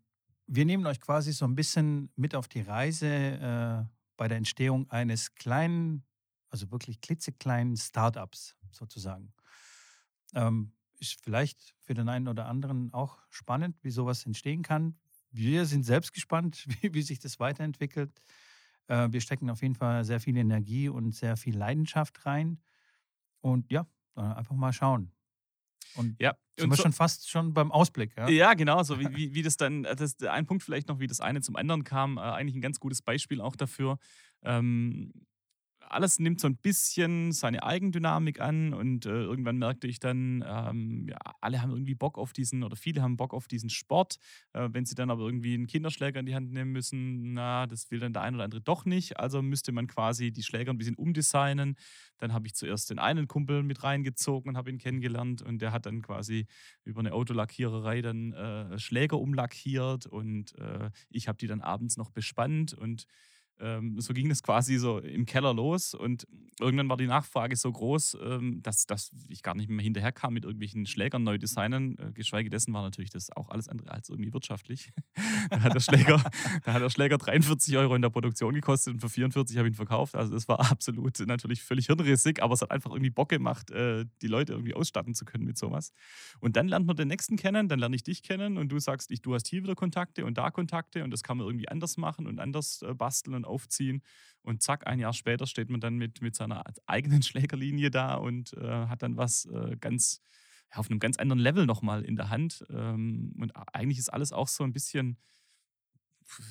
wir 0.53 0.65
nehmen 0.65 0.85
euch 0.85 0.99
quasi 0.99 1.31
so 1.31 1.45
ein 1.45 1.55
bisschen 1.55 2.11
mit 2.17 2.35
auf 2.35 2.49
die 2.49 2.59
Reise 2.59 3.07
äh, 3.07 3.85
bei 4.17 4.27
der 4.27 4.37
Entstehung 4.37 4.89
eines 4.89 5.33
kleinen, 5.35 6.03
also 6.49 6.69
wirklich 6.71 6.99
klitzekleinen 6.99 7.77
Startups 7.77 8.57
sozusagen. 8.69 9.33
Ähm, 10.33 10.73
ist 10.99 11.23
vielleicht 11.23 11.73
für 11.79 11.93
den 11.93 12.09
einen 12.09 12.27
oder 12.27 12.47
anderen 12.47 12.93
auch 12.93 13.19
spannend, 13.29 13.77
wie 13.81 13.91
sowas 13.91 14.25
entstehen 14.25 14.61
kann. 14.61 14.99
Wir 15.31 15.65
sind 15.65 15.83
selbst 15.83 16.11
gespannt, 16.11 16.65
wie, 16.81 16.93
wie 16.93 17.01
sich 17.01 17.19
das 17.19 17.39
weiterentwickelt. 17.39 18.21
Äh, 18.87 19.07
wir 19.09 19.21
stecken 19.21 19.49
auf 19.49 19.61
jeden 19.61 19.75
Fall 19.75 20.03
sehr 20.03 20.19
viel 20.19 20.35
Energie 20.35 20.89
und 20.89 21.15
sehr 21.15 21.37
viel 21.37 21.57
Leidenschaft 21.57 22.25
rein. 22.25 22.61
Und 23.39 23.71
ja, 23.71 23.87
einfach 24.15 24.55
mal 24.55 24.73
schauen. 24.73 25.13
Und 25.95 26.15
ja, 26.19 26.35
sind 26.57 26.69
wir 26.69 26.75
so, 26.75 26.83
schon 26.83 26.93
fast 26.93 27.29
schon 27.29 27.53
beim 27.53 27.71
Ausblick. 27.71 28.13
Ja, 28.17 28.29
ja 28.29 28.53
genau. 28.53 28.83
So 28.83 28.99
wie, 28.99 29.15
wie, 29.15 29.33
wie 29.33 29.41
das 29.41 29.57
dann, 29.57 29.85
äh, 29.85 29.95
das, 29.95 30.21
ein 30.21 30.45
Punkt 30.45 30.63
vielleicht 30.63 30.87
noch, 30.87 30.99
wie 30.99 31.07
das 31.07 31.19
eine 31.19 31.41
zum 31.41 31.55
anderen 31.55 31.83
kam, 31.83 32.17
äh, 32.17 32.21
eigentlich 32.21 32.55
ein 32.55 32.61
ganz 32.61 32.79
gutes 32.79 33.01
Beispiel 33.01 33.41
auch 33.41 33.55
dafür. 33.55 33.97
Ähm, 34.43 35.11
alles 35.91 36.19
nimmt 36.19 36.39
so 36.39 36.47
ein 36.47 36.55
bisschen 36.57 37.31
seine 37.31 37.63
Eigendynamik 37.63 38.39
an 38.39 38.73
und 38.73 39.05
äh, 39.05 39.09
irgendwann 39.09 39.57
merkte 39.57 39.87
ich 39.87 39.99
dann, 39.99 40.43
ähm, 40.47 41.07
ja, 41.09 41.17
alle 41.41 41.61
haben 41.61 41.71
irgendwie 41.71 41.95
Bock 41.95 42.17
auf 42.17 42.33
diesen 42.33 42.63
oder 42.63 42.75
viele 42.75 43.01
haben 43.01 43.17
Bock 43.17 43.33
auf 43.33 43.47
diesen 43.47 43.69
Sport. 43.69 44.17
Äh, 44.53 44.69
wenn 44.71 44.85
sie 44.85 44.95
dann 44.95 45.11
aber 45.11 45.23
irgendwie 45.23 45.53
einen 45.53 45.67
Kinderschläger 45.67 46.19
in 46.19 46.25
die 46.25 46.35
Hand 46.35 46.51
nehmen 46.51 46.71
müssen, 46.71 47.33
na, 47.33 47.67
das 47.67 47.91
will 47.91 47.99
dann 47.99 48.13
der 48.13 48.21
eine 48.21 48.37
oder 48.37 48.45
andere 48.45 48.61
doch 48.61 48.85
nicht. 48.85 49.19
Also 49.19 49.41
müsste 49.41 49.71
man 49.71 49.87
quasi 49.87 50.31
die 50.31 50.43
Schläger 50.43 50.71
ein 50.71 50.77
bisschen 50.77 50.95
umdesignen. 50.95 51.75
Dann 52.17 52.33
habe 52.33 52.47
ich 52.47 52.55
zuerst 52.55 52.89
den 52.89 52.99
einen 52.99 53.27
Kumpel 53.27 53.63
mit 53.63 53.83
reingezogen 53.83 54.49
und 54.49 54.57
habe 54.57 54.69
ihn 54.69 54.77
kennengelernt 54.77 55.41
und 55.41 55.61
der 55.61 55.71
hat 55.71 55.85
dann 55.85 56.01
quasi 56.01 56.45
über 56.83 56.99
eine 56.99 57.13
Autolackiererei 57.13 58.01
dann 58.01 58.33
äh, 58.33 58.79
Schläger 58.79 59.19
umlackiert 59.19 60.05
und 60.05 60.55
äh, 60.57 60.89
ich 61.09 61.27
habe 61.27 61.37
die 61.37 61.47
dann 61.47 61.61
abends 61.61 61.97
noch 61.97 62.11
bespannt 62.11 62.73
und 62.73 63.07
ähm, 63.61 63.99
so 63.99 64.13
ging 64.13 64.29
es 64.31 64.43
quasi 64.43 64.77
so 64.77 64.99
im 64.99 65.25
Keller 65.25 65.53
los 65.53 65.93
und 65.93 66.27
irgendwann 66.59 66.89
war 66.89 66.97
die 66.97 67.07
Nachfrage 67.07 67.55
so 67.55 67.71
groß, 67.71 68.17
ähm, 68.23 68.61
dass, 68.61 68.85
dass 68.85 69.11
ich 69.29 69.43
gar 69.43 69.55
nicht 69.55 69.69
mehr 69.69 69.83
hinterherkam 69.83 70.33
mit 70.33 70.43
irgendwelchen 70.43 70.85
Schlägern 70.85 71.23
neu 71.23 71.37
designen. 71.37 71.97
Äh, 71.97 72.11
geschweige 72.13 72.49
dessen 72.49 72.73
war 72.73 72.83
natürlich 72.83 73.09
das 73.09 73.31
auch 73.35 73.49
alles 73.49 73.67
andere 73.67 73.91
als 73.91 74.09
irgendwie 74.09 74.33
wirtschaftlich. 74.33 74.91
da, 75.49 75.61
hat 75.61 75.73
der 75.73 75.79
Schläger, 75.79 76.23
da 76.63 76.73
hat 76.73 76.81
der 76.81 76.89
Schläger 76.89 77.17
43 77.17 77.77
Euro 77.77 77.95
in 77.95 78.01
der 78.01 78.09
Produktion 78.09 78.53
gekostet 78.53 78.93
und 78.93 78.99
für 78.99 79.09
44 79.09 79.57
habe 79.57 79.67
ich 79.67 79.73
ihn 79.73 79.75
verkauft. 79.75 80.15
Also 80.15 80.33
das 80.33 80.47
war 80.47 80.59
absolut 80.71 81.19
natürlich 81.25 81.63
völlig 81.63 81.87
hirnrissig, 81.87 82.41
aber 82.41 82.53
es 82.53 82.61
hat 82.61 82.71
einfach 82.71 82.91
irgendwie 82.91 83.09
Bock 83.09 83.29
gemacht, 83.29 83.71
äh, 83.71 84.05
die 84.21 84.27
Leute 84.27 84.53
irgendwie 84.53 84.73
ausstatten 84.73 85.13
zu 85.13 85.25
können 85.25 85.45
mit 85.45 85.57
sowas. 85.57 85.93
Und 86.39 86.55
dann 86.55 86.67
lernt 86.67 86.85
man 86.85 86.95
den 86.95 87.07
nächsten 87.07 87.37
kennen, 87.37 87.67
dann 87.67 87.79
lerne 87.79 87.95
ich 87.95 88.03
dich 88.03 88.23
kennen 88.23 88.57
und 88.57 88.69
du 88.69 88.79
sagst, 88.79 89.11
ich, 89.11 89.21
du 89.21 89.33
hast 89.33 89.47
hier 89.47 89.63
wieder 89.63 89.75
Kontakte 89.75 90.25
und 90.25 90.37
da 90.37 90.51
Kontakte 90.51 91.03
und 91.03 91.11
das 91.11 91.23
kann 91.23 91.37
man 91.37 91.47
irgendwie 91.47 91.69
anders 91.69 91.97
machen 91.97 92.27
und 92.27 92.39
anders 92.39 92.81
äh, 92.81 92.93
basteln 92.93 93.35
und 93.35 93.45
aufziehen. 93.51 94.01
Und 94.41 94.63
zack, 94.63 94.87
ein 94.87 94.99
Jahr 94.99 95.13
später 95.13 95.45
steht 95.45 95.69
man 95.69 95.81
dann 95.81 95.97
mit, 95.97 96.21
mit 96.21 96.35
seiner 96.35 96.63
eigenen 96.87 97.21
Schlägerlinie 97.21 97.91
da 97.91 98.15
und 98.15 98.53
äh, 98.53 98.87
hat 98.87 99.03
dann 99.03 99.17
was 99.17 99.45
äh, 99.45 99.77
ganz 99.77 100.21
ja, 100.71 100.77
auf 100.77 100.89
einem 100.89 100.99
ganz 100.99 101.17
anderen 101.17 101.39
Level 101.39 101.65
nochmal 101.65 102.03
in 102.03 102.15
der 102.15 102.29
Hand. 102.29 102.65
Ähm, 102.69 103.35
und 103.39 103.51
eigentlich 103.73 103.99
ist 103.99 104.11
alles 104.11 104.31
auch 104.31 104.47
so 104.47 104.63
ein 104.63 104.73
bisschen 104.73 105.17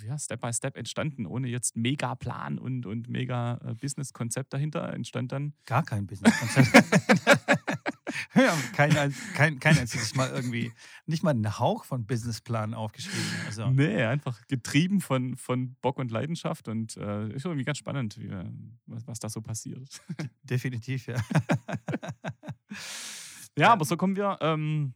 ja, 0.06 0.18
Step 0.18 0.40
by 0.40 0.52
Step 0.52 0.76
entstanden, 0.76 1.26
ohne 1.26 1.48
jetzt 1.48 1.76
mega 1.76 2.14
Plan 2.14 2.58
und, 2.58 2.86
und 2.86 3.08
mega 3.08 3.60
äh, 3.64 3.74
Business-Konzept 3.74 4.52
dahinter. 4.52 4.92
Entstand 4.92 5.32
dann. 5.32 5.54
Gar 5.64 5.84
kein 5.84 6.06
Business-Konzept. 6.06 7.50
ja, 8.34 8.56
kein, 8.74 9.14
kein, 9.34 9.60
kein 9.60 9.78
einziges 9.78 10.14
Mal 10.14 10.30
irgendwie, 10.30 10.72
nicht 11.06 11.22
mal 11.22 11.30
einen 11.30 11.58
Hauch 11.58 11.84
von 11.84 12.06
Businessplan 12.06 12.74
aufgeschrieben. 12.74 13.30
Also. 13.46 13.70
Nee, 13.70 14.02
einfach 14.04 14.46
getrieben 14.48 15.00
von, 15.00 15.36
von 15.36 15.74
Bock 15.80 15.98
und 15.98 16.10
Leidenschaft 16.10 16.68
und 16.68 16.96
äh, 16.96 17.28
ist 17.32 17.44
irgendwie 17.44 17.64
ganz 17.64 17.78
spannend, 17.78 18.18
wie, 18.18 18.30
was, 18.86 19.06
was 19.06 19.18
da 19.18 19.28
so 19.28 19.40
passiert. 19.40 20.00
Definitiv, 20.42 21.06
ja. 21.06 21.16
ja, 23.56 23.72
aber 23.72 23.84
so 23.84 23.96
kommen 23.96 24.16
wir 24.16 24.38
ähm, 24.40 24.94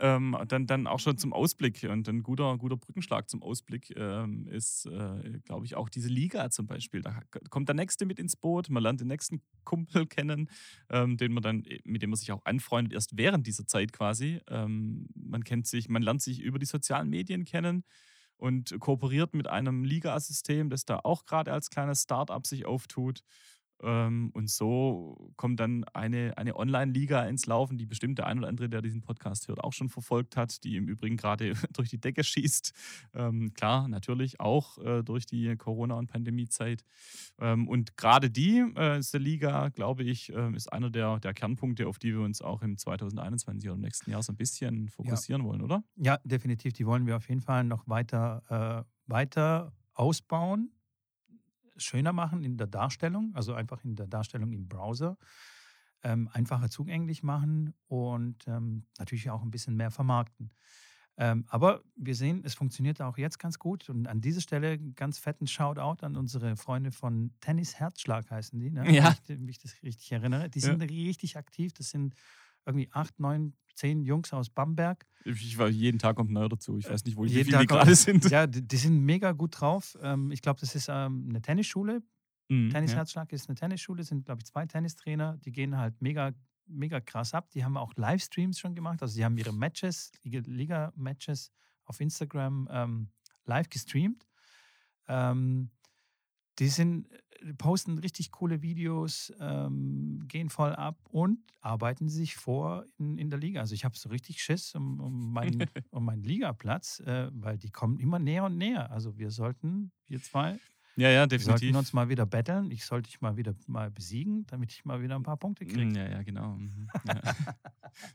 ähm, 0.00 0.36
dann, 0.48 0.66
dann 0.66 0.86
auch 0.86 0.98
schon 0.98 1.18
zum 1.18 1.32
Ausblick. 1.32 1.86
Und 1.88 2.08
ein 2.08 2.22
guter, 2.22 2.56
guter 2.58 2.76
Brückenschlag 2.76 3.28
zum 3.28 3.42
Ausblick 3.42 3.92
ähm, 3.96 4.46
ist, 4.48 4.86
äh, 4.86 5.40
glaube 5.44 5.66
ich, 5.66 5.76
auch 5.76 5.88
diese 5.88 6.08
Liga 6.08 6.50
zum 6.50 6.66
Beispiel. 6.66 7.02
Da 7.02 7.20
kommt 7.50 7.68
der 7.68 7.76
Nächste 7.76 8.06
mit 8.06 8.18
ins 8.18 8.36
Boot, 8.36 8.70
man 8.70 8.82
lernt 8.82 9.00
den 9.00 9.08
nächsten 9.08 9.42
Kumpel 9.64 10.06
kennen, 10.06 10.48
ähm, 10.88 11.16
den 11.16 11.32
man 11.32 11.42
dann, 11.42 11.64
mit 11.84 12.02
dem 12.02 12.10
man 12.10 12.16
sich 12.16 12.32
auch 12.32 12.44
anfreundet, 12.44 12.94
erst 12.94 13.16
während 13.16 13.46
dieser 13.46 13.66
Zeit 13.66 13.92
quasi. 13.92 14.40
Ähm, 14.48 15.08
man 15.14 15.44
kennt 15.44 15.66
sich, 15.66 15.88
man 15.88 16.02
lernt 16.02 16.22
sich 16.22 16.40
über 16.40 16.58
die 16.58 16.66
sozialen 16.66 17.10
Medien 17.10 17.44
kennen 17.44 17.84
und 18.36 18.74
kooperiert 18.80 19.34
mit 19.34 19.48
einem 19.48 19.84
Liga-System, 19.84 20.70
das 20.70 20.86
da 20.86 21.00
auch 21.04 21.26
gerade 21.26 21.52
als 21.52 21.68
kleines 21.70 22.02
Start-up 22.02 22.46
sich 22.46 22.64
auftut. 22.64 23.22
Ähm, 23.82 24.30
und 24.34 24.50
so 24.50 25.32
kommt 25.36 25.60
dann 25.60 25.84
eine, 25.92 26.36
eine 26.36 26.56
Online-Liga 26.56 27.24
ins 27.24 27.46
Laufen, 27.46 27.78
die 27.78 27.86
bestimmt 27.86 28.18
der 28.18 28.26
ein 28.26 28.38
oder 28.38 28.48
andere, 28.48 28.68
der 28.68 28.82
diesen 28.82 29.00
Podcast 29.00 29.48
hört, 29.48 29.62
auch 29.62 29.72
schon 29.72 29.88
verfolgt 29.88 30.36
hat, 30.36 30.64
die 30.64 30.76
im 30.76 30.88
Übrigen 30.88 31.16
gerade 31.16 31.54
durch 31.72 31.90
die 31.90 32.00
Decke 32.00 32.24
schießt. 32.24 32.72
Ähm, 33.14 33.52
klar, 33.54 33.88
natürlich 33.88 34.40
auch 34.40 34.78
äh, 34.78 35.02
durch 35.02 35.26
die 35.26 35.56
Corona- 35.56 35.96
und 35.96 36.08
Pandemiezeit. 36.08 36.84
Ähm, 37.38 37.68
und 37.68 37.96
gerade 37.96 38.30
die, 38.30 38.64
äh, 38.76 39.00
Liga, 39.18 39.68
glaube 39.68 40.02
ich, 40.02 40.32
äh, 40.32 40.54
ist 40.54 40.72
einer 40.72 40.90
der, 40.90 41.18
der 41.20 41.34
Kernpunkte, 41.34 41.86
auf 41.86 41.98
die 41.98 42.12
wir 42.12 42.20
uns 42.20 42.42
auch 42.42 42.62
im 42.62 42.76
2021 42.76 43.68
oder 43.68 43.76
im 43.76 43.82
nächsten 43.82 44.10
Jahr 44.10 44.22
so 44.22 44.32
ein 44.32 44.36
bisschen 44.36 44.88
fokussieren 44.88 45.42
ja. 45.42 45.48
wollen, 45.48 45.62
oder? 45.62 45.82
Ja, 45.96 46.18
definitiv. 46.24 46.72
Die 46.72 46.86
wollen 46.86 47.06
wir 47.06 47.16
auf 47.16 47.28
jeden 47.28 47.40
Fall 47.40 47.64
noch 47.64 47.88
weiter, 47.88 48.86
äh, 48.88 49.10
weiter 49.10 49.72
ausbauen 49.94 50.72
schöner 51.80 52.12
machen 52.12 52.42
in 52.42 52.56
der 52.56 52.66
Darstellung, 52.66 53.34
also 53.34 53.54
einfach 53.54 53.84
in 53.84 53.96
der 53.96 54.06
Darstellung 54.06 54.52
im 54.52 54.68
Browser, 54.68 55.16
ähm, 56.02 56.28
einfacher 56.32 56.70
zugänglich 56.70 57.22
machen 57.22 57.74
und 57.86 58.46
ähm, 58.46 58.84
natürlich 58.98 59.30
auch 59.30 59.42
ein 59.42 59.50
bisschen 59.50 59.76
mehr 59.76 59.90
vermarkten. 59.90 60.50
Ähm, 61.16 61.44
aber 61.48 61.82
wir 61.96 62.14
sehen, 62.14 62.42
es 62.44 62.54
funktioniert 62.54 63.02
auch 63.02 63.18
jetzt 63.18 63.38
ganz 63.38 63.58
gut. 63.58 63.90
Und 63.90 64.08
an 64.08 64.22
dieser 64.22 64.40
Stelle 64.40 64.78
ganz 64.78 65.18
fetten 65.18 65.46
Shoutout 65.46 66.04
an 66.04 66.16
unsere 66.16 66.56
Freunde 66.56 66.92
von 66.92 67.34
Tennis 67.40 67.74
Herzschlag 67.74 68.30
heißen 68.30 68.58
die, 68.58 68.70
ne? 68.70 68.90
Ja. 68.90 69.14
Wenn 69.26 69.36
ich, 69.36 69.40
wenn 69.40 69.48
ich 69.48 69.58
das 69.58 69.82
richtig 69.82 70.10
erinnere. 70.12 70.48
Die 70.48 70.60
sind 70.60 70.80
richtig 70.80 71.36
aktiv. 71.36 71.74
Das 71.74 71.90
sind 71.90 72.14
irgendwie 72.66 72.88
acht, 72.92 73.18
neun, 73.18 73.54
zehn 73.74 74.02
Jungs 74.02 74.32
aus 74.32 74.50
Bamberg. 74.50 75.06
Ich 75.24 75.56
war 75.58 75.68
jeden 75.68 75.98
Tag 75.98 76.16
kommt 76.16 76.30
neuer 76.30 76.48
dazu. 76.48 76.78
Ich 76.78 76.88
weiß 76.88 77.04
nicht, 77.04 77.16
wo 77.16 77.24
wie 77.24 77.28
Jeden 77.28 77.46
viele 77.46 77.58
die 77.58 77.66
Tag 77.66 77.78
gerade 77.78 77.94
sind. 77.94 78.28
Ja, 78.30 78.46
die, 78.46 78.66
die 78.66 78.76
sind 78.76 79.00
mega 79.04 79.32
gut 79.32 79.60
drauf. 79.60 79.96
Ähm, 80.02 80.30
ich 80.30 80.42
glaube, 80.42 80.60
das 80.60 80.74
ist 80.74 80.88
ähm, 80.90 81.26
eine 81.28 81.40
Tennisschule. 81.40 82.02
Mhm, 82.48 82.70
Tennis 82.70 82.92
ja. 82.92 82.98
Herzschlag 82.98 83.32
ist 83.32 83.48
eine 83.48 83.54
Tennisschule, 83.54 84.02
sind, 84.02 84.24
glaube 84.24 84.40
ich, 84.40 84.46
zwei 84.46 84.66
Tennistrainer. 84.66 85.36
Die 85.38 85.52
gehen 85.52 85.76
halt 85.76 86.00
mega, 86.02 86.32
mega 86.66 87.00
krass 87.00 87.32
ab. 87.34 87.50
Die 87.50 87.64
haben 87.64 87.76
auch 87.76 87.94
Livestreams 87.96 88.58
schon 88.58 88.74
gemacht. 88.74 89.02
Also, 89.02 89.16
die 89.16 89.24
haben 89.24 89.36
ihre 89.38 89.52
Matches, 89.52 90.10
Liga- 90.24 90.42
Liga-Matches 90.46 91.52
auf 91.84 92.00
Instagram 92.00 92.68
ähm, 92.70 93.08
live 93.44 93.68
gestreamt. 93.68 94.26
Ähm, 95.08 95.70
die 96.60 96.68
sind, 96.68 97.10
äh, 97.12 97.54
posten 97.54 97.98
richtig 97.98 98.30
coole 98.32 98.62
Videos, 98.62 99.32
ähm, 99.40 100.24
gehen 100.28 100.50
voll 100.50 100.74
ab 100.74 100.98
und 101.10 101.38
arbeiten 101.60 102.08
sich 102.08 102.36
vor 102.36 102.84
in, 102.98 103.18
in 103.18 103.30
der 103.30 103.38
Liga. 103.38 103.60
Also 103.60 103.74
ich 103.74 103.84
habe 103.84 103.96
so 103.96 104.08
richtig 104.10 104.42
Schiss 104.42 104.74
um, 104.74 105.00
um, 105.00 105.32
meinen, 105.32 105.58
um 105.90 106.04
meinen 106.04 106.22
Ligaplatz, 106.22 107.00
äh, 107.00 107.30
weil 107.32 107.58
die 107.58 107.70
kommen 107.70 107.98
immer 107.98 108.18
näher 108.18 108.44
und 108.44 108.58
näher. 108.58 108.90
Also 108.92 109.18
wir 109.18 109.30
sollten, 109.30 109.90
wir 110.06 110.22
zwei, 110.22 110.60
Ja, 110.96 111.08
ja, 111.08 111.22
wir 111.22 111.26
definitiv. 111.28 111.44
sollten 111.44 111.76
uns 111.76 111.92
mal 111.94 112.08
wieder 112.10 112.26
betteln. 112.26 112.70
Ich 112.70 112.84
sollte 112.84 113.08
dich 113.10 113.20
mal 113.22 113.36
wieder 113.36 113.54
mal 113.66 113.90
besiegen, 113.90 114.46
damit 114.48 114.72
ich 114.72 114.84
mal 114.84 115.00
wieder 115.02 115.16
ein 115.16 115.22
paar 115.22 115.38
Punkte 115.38 115.64
Mm, 115.64 115.68
kriege. 115.68 115.98
Ja, 115.98 116.08
ja, 116.10 116.22
genau. 116.22 116.56
Mhm. 116.56 116.88
Ja. 117.04 117.22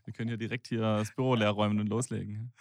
Wir 0.05 0.13
können 0.13 0.29
ja 0.29 0.37
direkt 0.37 0.67
hier 0.67 0.81
das 0.81 1.11
Büro 1.11 1.35
leer 1.35 1.49
räumen 1.51 1.79
und 1.79 1.87
loslegen. 1.89 2.53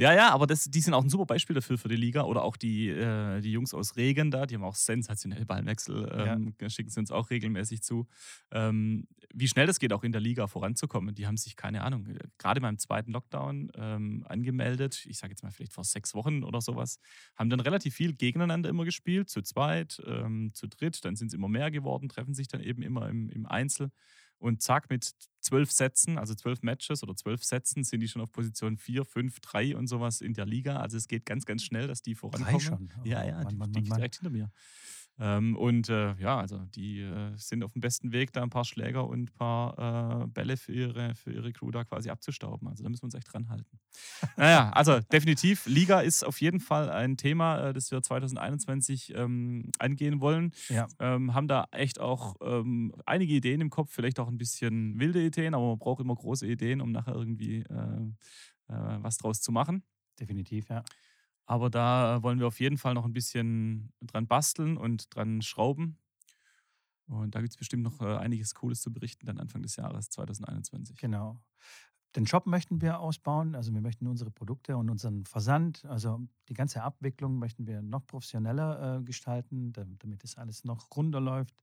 Ja, 0.00 0.14
ja, 0.14 0.30
aber 0.30 0.46
das, 0.46 0.64
die 0.64 0.80
sind 0.80 0.94
auch 0.94 1.02
ein 1.04 1.10
super 1.10 1.26
Beispiel 1.26 1.52
dafür 1.52 1.76
für 1.76 1.88
die 1.88 1.96
Liga. 1.96 2.22
Oder 2.22 2.42
auch 2.42 2.56
die, 2.56 2.88
äh, 2.88 3.42
die 3.42 3.52
Jungs 3.52 3.74
aus 3.74 3.96
Regen 3.96 4.30
da, 4.30 4.46
die 4.46 4.54
haben 4.54 4.64
auch 4.64 4.74
sensationell 4.74 5.44
Ballenwechsel, 5.44 6.10
ähm, 6.14 6.54
schicken 6.70 6.88
sie 6.88 7.00
uns 7.00 7.10
auch 7.10 7.28
regelmäßig 7.28 7.82
zu. 7.82 8.06
Ähm, 8.50 9.06
wie 9.34 9.46
schnell 9.46 9.66
das 9.66 9.78
geht, 9.78 9.92
auch 9.92 10.02
in 10.02 10.12
der 10.12 10.22
Liga 10.22 10.46
voranzukommen. 10.46 11.14
Die 11.14 11.26
haben 11.26 11.36
sich, 11.36 11.54
keine 11.54 11.82
Ahnung, 11.82 12.06
äh, 12.06 12.18
gerade 12.38 12.62
beim 12.62 12.78
zweiten 12.78 13.12
Lockdown 13.12 13.72
ähm, 13.74 14.24
angemeldet. 14.26 15.04
Ich 15.06 15.18
sage 15.18 15.32
jetzt 15.32 15.42
mal 15.42 15.50
vielleicht 15.50 15.74
vor 15.74 15.84
sechs 15.84 16.14
Wochen 16.14 16.44
oder 16.44 16.62
sowas. 16.62 16.98
Haben 17.36 17.50
dann 17.50 17.60
relativ 17.60 17.94
viel 17.94 18.14
gegeneinander 18.14 18.70
immer 18.70 18.86
gespielt, 18.86 19.28
zu 19.28 19.42
zweit, 19.42 20.00
ähm, 20.06 20.52
zu 20.54 20.66
dritt. 20.66 21.04
Dann 21.04 21.14
sind 21.14 21.26
es 21.28 21.34
immer 21.34 21.48
mehr 21.48 21.70
geworden, 21.70 22.08
treffen 22.08 22.32
sich 22.32 22.48
dann 22.48 22.62
eben 22.62 22.80
immer 22.82 23.06
im, 23.10 23.28
im 23.28 23.44
Einzel. 23.44 23.90
Und 24.40 24.62
zack, 24.62 24.88
mit 24.90 25.12
zwölf 25.40 25.70
Sätzen, 25.70 26.18
also 26.18 26.34
zwölf 26.34 26.62
Matches 26.62 27.02
oder 27.02 27.14
zwölf 27.14 27.44
Sätzen, 27.44 27.84
sind 27.84 28.00
die 28.00 28.08
schon 28.08 28.22
auf 28.22 28.32
Position 28.32 28.78
4, 28.78 29.04
5, 29.04 29.38
3 29.40 29.76
und 29.76 29.86
sowas 29.86 30.20
in 30.22 30.32
der 30.34 30.46
Liga. 30.46 30.78
Also 30.78 30.96
es 30.96 31.08
geht 31.08 31.26
ganz, 31.26 31.44
ganz 31.44 31.62
schnell, 31.62 31.86
dass 31.86 32.02
die 32.02 32.14
vorankommen. 32.14 32.52
Drei 32.52 32.58
schon. 32.58 32.92
Ja, 33.04 33.22
Oh, 33.22 33.26
ja, 33.26 33.34
Mann, 33.34 33.48
die, 33.48 33.56
Mann, 33.56 33.72
die 33.72 33.80
Mann, 33.80 33.88
Mann. 33.88 33.98
direkt 33.98 34.16
hinter 34.16 34.30
mir. 34.30 34.50
Ähm, 35.20 35.54
und 35.54 35.90
äh, 35.90 36.14
ja, 36.14 36.38
also 36.38 36.58
die 36.74 37.00
äh, 37.00 37.36
sind 37.36 37.62
auf 37.62 37.72
dem 37.72 37.82
besten 37.82 38.12
Weg, 38.12 38.32
da 38.32 38.42
ein 38.42 38.48
paar 38.48 38.64
Schläger 38.64 39.06
und 39.06 39.24
ein 39.24 39.34
paar 39.34 40.22
äh, 40.22 40.26
Bälle 40.28 40.56
für 40.56 40.72
ihre, 40.72 41.14
für 41.14 41.30
ihre 41.30 41.52
Crew 41.52 41.70
da 41.70 41.84
quasi 41.84 42.08
abzustauben. 42.08 42.66
Also 42.68 42.82
da 42.82 42.88
müssen 42.88 43.02
wir 43.02 43.06
uns 43.06 43.14
echt 43.14 43.30
dran 43.30 43.50
halten. 43.50 43.78
naja, 44.38 44.70
also 44.70 45.00
definitiv, 45.12 45.66
Liga 45.66 46.00
ist 46.00 46.24
auf 46.24 46.40
jeden 46.40 46.58
Fall 46.58 46.88
ein 46.88 47.18
Thema, 47.18 47.68
äh, 47.68 47.72
das 47.74 47.90
wir 47.90 48.00
2021 48.00 49.12
ähm, 49.14 49.70
angehen 49.78 50.20
wollen. 50.20 50.52
Ja. 50.70 50.88
Ähm, 50.98 51.34
haben 51.34 51.48
da 51.48 51.66
echt 51.70 52.00
auch 52.00 52.36
ähm, 52.40 52.94
einige 53.04 53.34
Ideen 53.34 53.60
im 53.60 53.70
Kopf, 53.70 53.92
vielleicht 53.92 54.18
auch 54.20 54.28
ein 54.28 54.38
bisschen 54.38 54.98
wilde 54.98 55.22
Ideen, 55.22 55.54
aber 55.54 55.68
man 55.68 55.78
braucht 55.78 56.00
immer 56.00 56.14
große 56.14 56.46
Ideen, 56.46 56.80
um 56.80 56.92
nachher 56.92 57.14
irgendwie 57.14 57.58
äh, 57.58 57.74
äh, 58.68 58.98
was 59.02 59.18
draus 59.18 59.42
zu 59.42 59.52
machen. 59.52 59.82
Definitiv, 60.18 60.68
ja. 60.70 60.82
Aber 61.46 61.70
da 61.70 62.16
äh, 62.16 62.22
wollen 62.22 62.38
wir 62.38 62.46
auf 62.46 62.60
jeden 62.60 62.78
Fall 62.78 62.94
noch 62.94 63.04
ein 63.04 63.12
bisschen 63.12 63.92
dran 64.00 64.26
basteln 64.26 64.76
und 64.76 65.14
dran 65.14 65.42
schrauben. 65.42 65.98
Und 67.08 67.34
da 67.34 67.40
gibt 67.40 67.52
es 67.52 67.56
bestimmt 67.56 67.82
noch 67.82 68.00
äh, 68.00 68.16
einiges 68.16 68.54
Cooles 68.54 68.80
zu 68.82 68.92
berichten 68.92 69.26
dann 69.26 69.38
Anfang 69.38 69.62
des 69.62 69.76
Jahres 69.76 70.10
2021. 70.10 70.96
Genau. 70.96 71.40
Den 72.16 72.26
Shop 72.26 72.46
möchten 72.46 72.80
wir 72.80 73.00
ausbauen. 73.00 73.54
Also 73.54 73.72
wir 73.72 73.80
möchten 73.80 74.06
unsere 74.06 74.30
Produkte 74.30 74.76
und 74.76 74.90
unseren 74.90 75.26
Versand, 75.26 75.84
also 75.86 76.20
die 76.48 76.54
ganze 76.54 76.82
Abwicklung 76.82 77.38
möchten 77.38 77.66
wir 77.66 77.82
noch 77.82 78.06
professioneller 78.06 78.98
äh, 78.98 79.02
gestalten, 79.02 79.72
da- 79.72 79.86
damit 79.98 80.24
es 80.24 80.36
alles 80.36 80.64
noch 80.64 80.88
runder 80.96 81.20
läuft. 81.20 81.56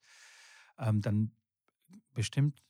Ähm, 0.79 1.01
dann 1.01 1.31
bestimmt 2.13 2.63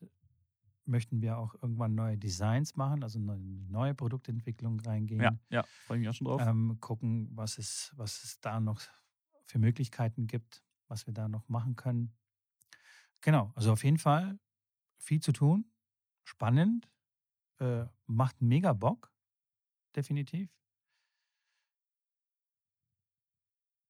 möchten 0.88 1.22
wir 1.22 1.38
auch 1.38 1.56
irgendwann 1.62 1.96
neue 1.96 2.17
Designs 2.17 2.75
machen, 2.75 3.03
also 3.03 3.20
eine 3.20 3.38
neue 3.38 3.94
Produktentwicklung 3.94 4.79
reingehen. 4.79 5.22
Ja, 5.22 5.38
ja, 5.50 5.63
freue 5.86 6.00
mich 6.00 6.10
auch 6.10 6.13
schon 6.13 6.27
drauf. 6.27 6.41
Ähm, 6.41 6.77
gucken, 6.79 7.29
was 7.36 7.58
es, 7.58 7.94
was 7.96 8.24
es 8.24 8.39
da 8.39 8.60
noch 8.60 8.82
für 9.46 9.60
Möglichkeiten 9.60 10.27
gibt, 10.27 10.63
was 10.88 11.08
wir 11.08 11.13
da 11.13 11.27
noch 11.27 11.48
machen 11.50 11.75
können. 11.75 12.15
Genau, 13.22 13.51
also 13.56 13.72
auf 13.72 13.84
jeden 13.84 13.98
Fall 13.98 14.39
viel 15.00 15.20
zu 15.20 15.32
tun, 15.32 15.72
spannend, 16.24 16.89
äh, 17.60 17.86
macht 18.06 18.41
mega 18.41 18.74
Bock, 18.74 19.13
definitiv. 19.96 20.50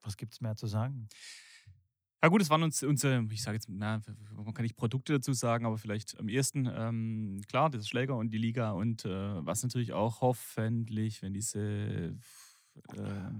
Was 0.01 0.15
gibt 0.15 0.33
es 0.33 0.41
mehr 0.41 0.55
zu 0.55 0.67
sagen? 0.67 1.09
Ja 2.23 2.29
gut, 2.29 2.41
es 2.41 2.49
waren 2.49 2.63
uns 2.63 2.81
unsere, 2.81 3.23
ich 3.31 3.43
sage 3.43 3.55
jetzt, 3.57 3.69
na, 3.69 4.01
man 4.35 4.53
kann 4.53 4.63
nicht 4.63 4.75
Produkte 4.75 5.13
dazu 5.13 5.33
sagen, 5.33 5.65
aber 5.65 5.77
vielleicht 5.77 6.19
am 6.19 6.29
ehesten, 6.29 6.67
ähm, 6.73 7.41
klar, 7.47 7.69
das 7.69 7.87
Schläger 7.87 8.15
und 8.17 8.31
die 8.31 8.39
Liga 8.39 8.71
und 8.71 9.05
äh, 9.05 9.45
was 9.45 9.61
natürlich 9.61 9.93
auch 9.93 10.21
hoffentlich, 10.21 11.21
wenn 11.21 11.33
diese 11.33 12.15
äh, 12.93 13.31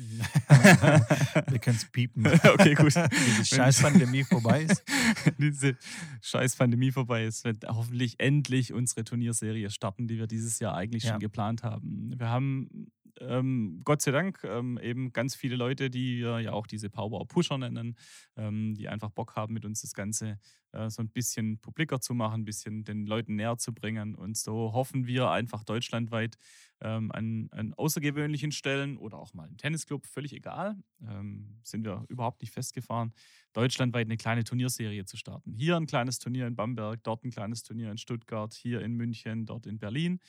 wir 1.48 1.58
können 1.58 1.76
es 1.76 1.84
piepen. 1.86 2.26
okay, 2.54 2.74
gut. 2.74 2.94
Diese 2.94 3.44
scheiß 3.44 3.82
Pandemie 3.82 4.24
vorbei 4.24 4.62
ist. 4.62 4.82
diese 5.38 5.76
scheiß 6.22 6.56
Pandemie 6.56 6.92
vorbei 6.92 7.24
ist, 7.24 7.44
wird 7.44 7.64
hoffentlich 7.68 8.14
endlich 8.18 8.72
unsere 8.72 9.04
Turnierserie 9.04 9.68
starten, 9.70 10.06
die 10.06 10.18
wir 10.18 10.26
dieses 10.26 10.58
Jahr 10.58 10.74
eigentlich 10.76 11.04
Ja. 11.04 11.10
schon 11.12 11.20
geplant 11.20 11.62
haben. 11.62 12.14
Wir 12.16 12.28
haben 12.28 12.90
ähm, 13.20 13.80
Gott 13.84 14.02
sei 14.02 14.10
Dank 14.10 14.42
ähm, 14.44 14.78
eben 14.82 15.12
ganz 15.12 15.34
viele 15.34 15.56
Leute, 15.56 15.90
die 15.90 16.18
wir 16.18 16.40
ja 16.40 16.52
auch 16.52 16.66
diese 16.66 16.90
Power 16.90 17.26
Pusher 17.26 17.58
nennen, 17.58 17.96
ähm, 18.36 18.74
die 18.74 18.88
einfach 18.88 19.10
Bock 19.10 19.36
haben, 19.36 19.54
mit 19.54 19.64
uns 19.64 19.82
das 19.82 19.94
Ganze 19.94 20.38
äh, 20.72 20.88
so 20.90 21.02
ein 21.02 21.08
bisschen 21.08 21.58
publiker 21.58 22.00
zu 22.00 22.14
machen, 22.14 22.42
ein 22.42 22.44
bisschen 22.44 22.84
den 22.84 23.06
Leuten 23.06 23.36
näher 23.36 23.58
zu 23.58 23.72
bringen. 23.72 24.14
Und 24.14 24.36
so 24.36 24.72
hoffen 24.72 25.06
wir 25.06 25.30
einfach 25.30 25.64
deutschlandweit 25.64 26.36
ähm, 26.80 27.10
an, 27.12 27.48
an 27.50 27.74
außergewöhnlichen 27.74 28.52
Stellen 28.52 28.96
oder 28.96 29.18
auch 29.18 29.34
mal 29.34 29.46
einen 29.46 29.56
Tennisclub, 29.56 30.06
völlig 30.06 30.32
egal, 30.32 30.76
ähm, 31.02 31.58
sind 31.62 31.84
wir 31.84 32.04
überhaupt 32.08 32.40
nicht 32.40 32.52
festgefahren, 32.52 33.12
deutschlandweit 33.52 34.06
eine 34.06 34.16
kleine 34.16 34.44
Turnierserie 34.44 35.04
zu 35.04 35.16
starten. 35.16 35.52
Hier 35.52 35.76
ein 35.76 35.86
kleines 35.86 36.18
Turnier 36.18 36.46
in 36.46 36.56
Bamberg, 36.56 37.02
dort 37.02 37.24
ein 37.24 37.30
kleines 37.30 37.62
Turnier 37.62 37.90
in 37.90 37.98
Stuttgart, 37.98 38.54
hier 38.54 38.80
in 38.80 38.94
München, 38.94 39.46
dort 39.46 39.66
in 39.66 39.78
Berlin, 39.78 40.20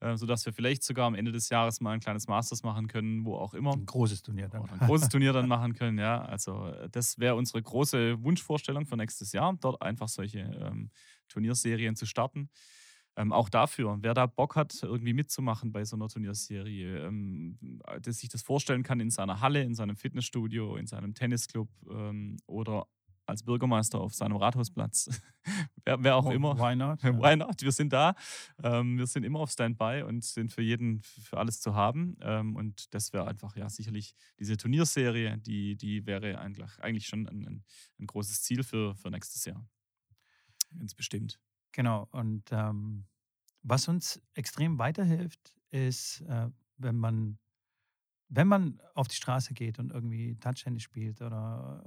äh, 0.00 0.16
sodass 0.16 0.46
wir 0.46 0.52
vielleicht 0.52 0.82
sogar 0.82 1.06
am 1.06 1.14
Ende 1.14 1.32
des 1.32 1.48
Jahres 1.50 1.80
mal 1.80 1.92
ein 1.92 2.00
kleines 2.00 2.26
Masters 2.26 2.62
machen 2.62 2.88
können, 2.88 3.24
wo 3.24 3.36
auch 3.36 3.54
immer. 3.54 3.74
Ein 3.74 3.86
großes 3.86 4.22
Turnier 4.22 4.48
dann. 4.48 4.62
Oder 4.62 4.72
ein 4.72 4.78
großes 4.80 5.08
Turnier 5.08 5.32
dann 5.32 5.48
machen 5.48 5.74
können, 5.74 5.98
ja. 5.98 6.22
Also 6.22 6.68
äh, 6.68 6.88
das 6.90 7.18
wäre 7.18 7.34
unsere 7.34 7.62
große 7.62 8.22
Wunschvorstellung 8.22 8.86
für 8.86 8.96
nächstes 8.96 9.32
Jahr, 9.32 9.56
dort 9.60 9.80
einfach 9.82 10.08
solche 10.08 10.40
ähm, 10.40 10.90
Turnierserien 11.28 11.96
zu 11.96 12.06
starten. 12.06 12.48
Ähm, 13.16 13.32
auch 13.32 13.48
dafür, 13.48 13.98
wer 14.00 14.14
da 14.14 14.26
Bock 14.26 14.56
hat, 14.56 14.82
irgendwie 14.82 15.12
mitzumachen 15.12 15.72
bei 15.72 15.84
so 15.84 15.96
einer 15.96 16.08
Turnierserie, 16.08 17.06
ähm, 17.06 17.58
dass 18.02 18.18
sich 18.18 18.28
das 18.28 18.42
vorstellen 18.42 18.82
kann 18.82 19.00
in 19.00 19.10
seiner 19.10 19.40
Halle, 19.40 19.62
in 19.62 19.74
seinem 19.74 19.96
Fitnessstudio, 19.96 20.76
in 20.76 20.86
seinem 20.86 21.14
Tennisclub 21.14 21.68
ähm, 21.90 22.36
oder 22.46 22.86
als 23.30 23.42
Bürgermeister 23.42 24.00
auf 24.00 24.14
seinem 24.14 24.36
Rathausplatz, 24.36 25.20
wer, 25.84 26.02
wer 26.02 26.16
auch 26.16 26.26
Oh, 26.26 26.32
immer. 26.32 26.58
Why 26.58 26.76
not? 26.76 27.02
Why 27.02 27.36
not? 27.36 27.62
Wir 27.62 27.72
sind 27.72 27.92
da. 27.92 28.14
Ähm, 28.62 28.98
wir 28.98 29.06
sind 29.06 29.24
immer 29.24 29.40
auf 29.40 29.50
Standby 29.50 30.02
und 30.06 30.24
sind 30.24 30.52
für 30.52 30.62
jeden, 30.62 31.02
für 31.02 31.38
alles 31.38 31.60
zu 31.60 31.74
haben. 31.74 32.16
Ähm, 32.20 32.56
und 32.56 32.92
das 32.94 33.12
wäre 33.12 33.26
einfach, 33.26 33.56
ja, 33.56 33.68
sicherlich 33.68 34.14
diese 34.38 34.56
Turnierserie, 34.56 35.38
die, 35.38 35.76
die 35.76 36.06
wäre 36.06 36.38
eigentlich, 36.38 36.78
eigentlich 36.80 37.06
schon 37.06 37.28
ein, 37.28 37.46
ein, 37.46 37.64
ein 37.98 38.06
großes 38.06 38.42
Ziel 38.42 38.62
für, 38.62 38.94
für 38.94 39.10
nächstes 39.10 39.44
Jahr. 39.44 39.66
Ganz 40.78 40.94
bestimmt. 40.94 41.40
Genau. 41.72 42.08
Und 42.12 42.44
ähm, 42.52 43.06
was 43.62 43.88
uns 43.88 44.20
extrem 44.34 44.78
weiterhilft, 44.78 45.54
ist, 45.70 46.22
äh, 46.22 46.48
wenn 46.78 46.96
man, 46.96 47.38
wenn 48.28 48.48
man 48.48 48.80
auf 48.94 49.08
die 49.08 49.16
Straße 49.16 49.54
geht 49.54 49.78
und 49.78 49.92
irgendwie 49.92 50.36
Touchtennis 50.36 50.82
spielt 50.82 51.20
oder 51.20 51.84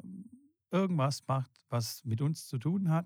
irgendwas 0.73 1.23
macht, 1.27 1.51
was 1.69 2.03
mit 2.03 2.19
uns 2.21 2.47
zu 2.47 2.57
tun 2.57 2.89
hat. 2.89 3.05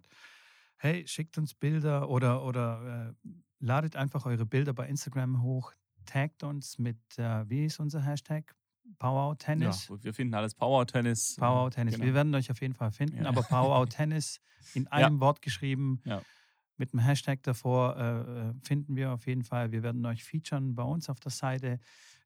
Hey, 0.78 1.08
schickt 1.08 1.38
uns 1.38 1.54
Bilder 1.54 2.10
oder, 2.10 2.44
oder 2.44 3.16
äh, 3.26 3.30
ladet 3.60 3.96
einfach 3.96 4.26
eure 4.26 4.46
Bilder 4.46 4.74
bei 4.74 4.88
Instagram 4.88 5.42
hoch, 5.42 5.74
taggt 6.06 6.44
uns 6.44 6.78
mit, 6.80 6.98
äh, 7.18 7.48
wie 7.50 7.66
ist 7.66 7.80
unser 7.80 8.02
Hashtag? 8.02 8.56
Power 9.00 9.38
Tennis. 9.38 9.90
Ja, 9.90 10.02
wir 10.02 10.14
finden 10.14 10.34
alles 10.34 10.56
Power 10.56 10.88
Tennis. 10.88 11.36
Power 11.38 11.70
Tennis. 11.70 11.96
Genau. 11.96 12.06
Wir 12.06 12.14
werden 12.14 12.34
euch 12.36 12.50
auf 12.50 12.62
jeden 12.62 12.74
Fall 12.74 12.92
finden, 12.92 13.24
Ja. 13.24 13.30
aber 13.30 13.44
Power 13.44 13.86
Tennis 13.90 14.40
in 14.74 14.88
einem 14.88 15.20
Wort 15.20 15.42
geschrieben. 15.42 16.02
Ja. 16.06 16.22
mit 16.80 16.94
dem 16.94 17.00
Hashtag 17.00 17.42
davor 17.44 17.98
äh, 17.98 18.54
finden 18.66 18.96
wir 18.96 19.12
auf 19.12 19.26
jeden 19.26 19.44
Fall. 19.44 19.72
Wir 19.72 19.82
werden 19.84 20.06
euch 20.06 20.24
featuren 20.24 20.76
bei 20.76 20.84
uns 20.84 21.10
auf 21.10 21.20
der 21.20 21.32
Seite. 21.32 21.80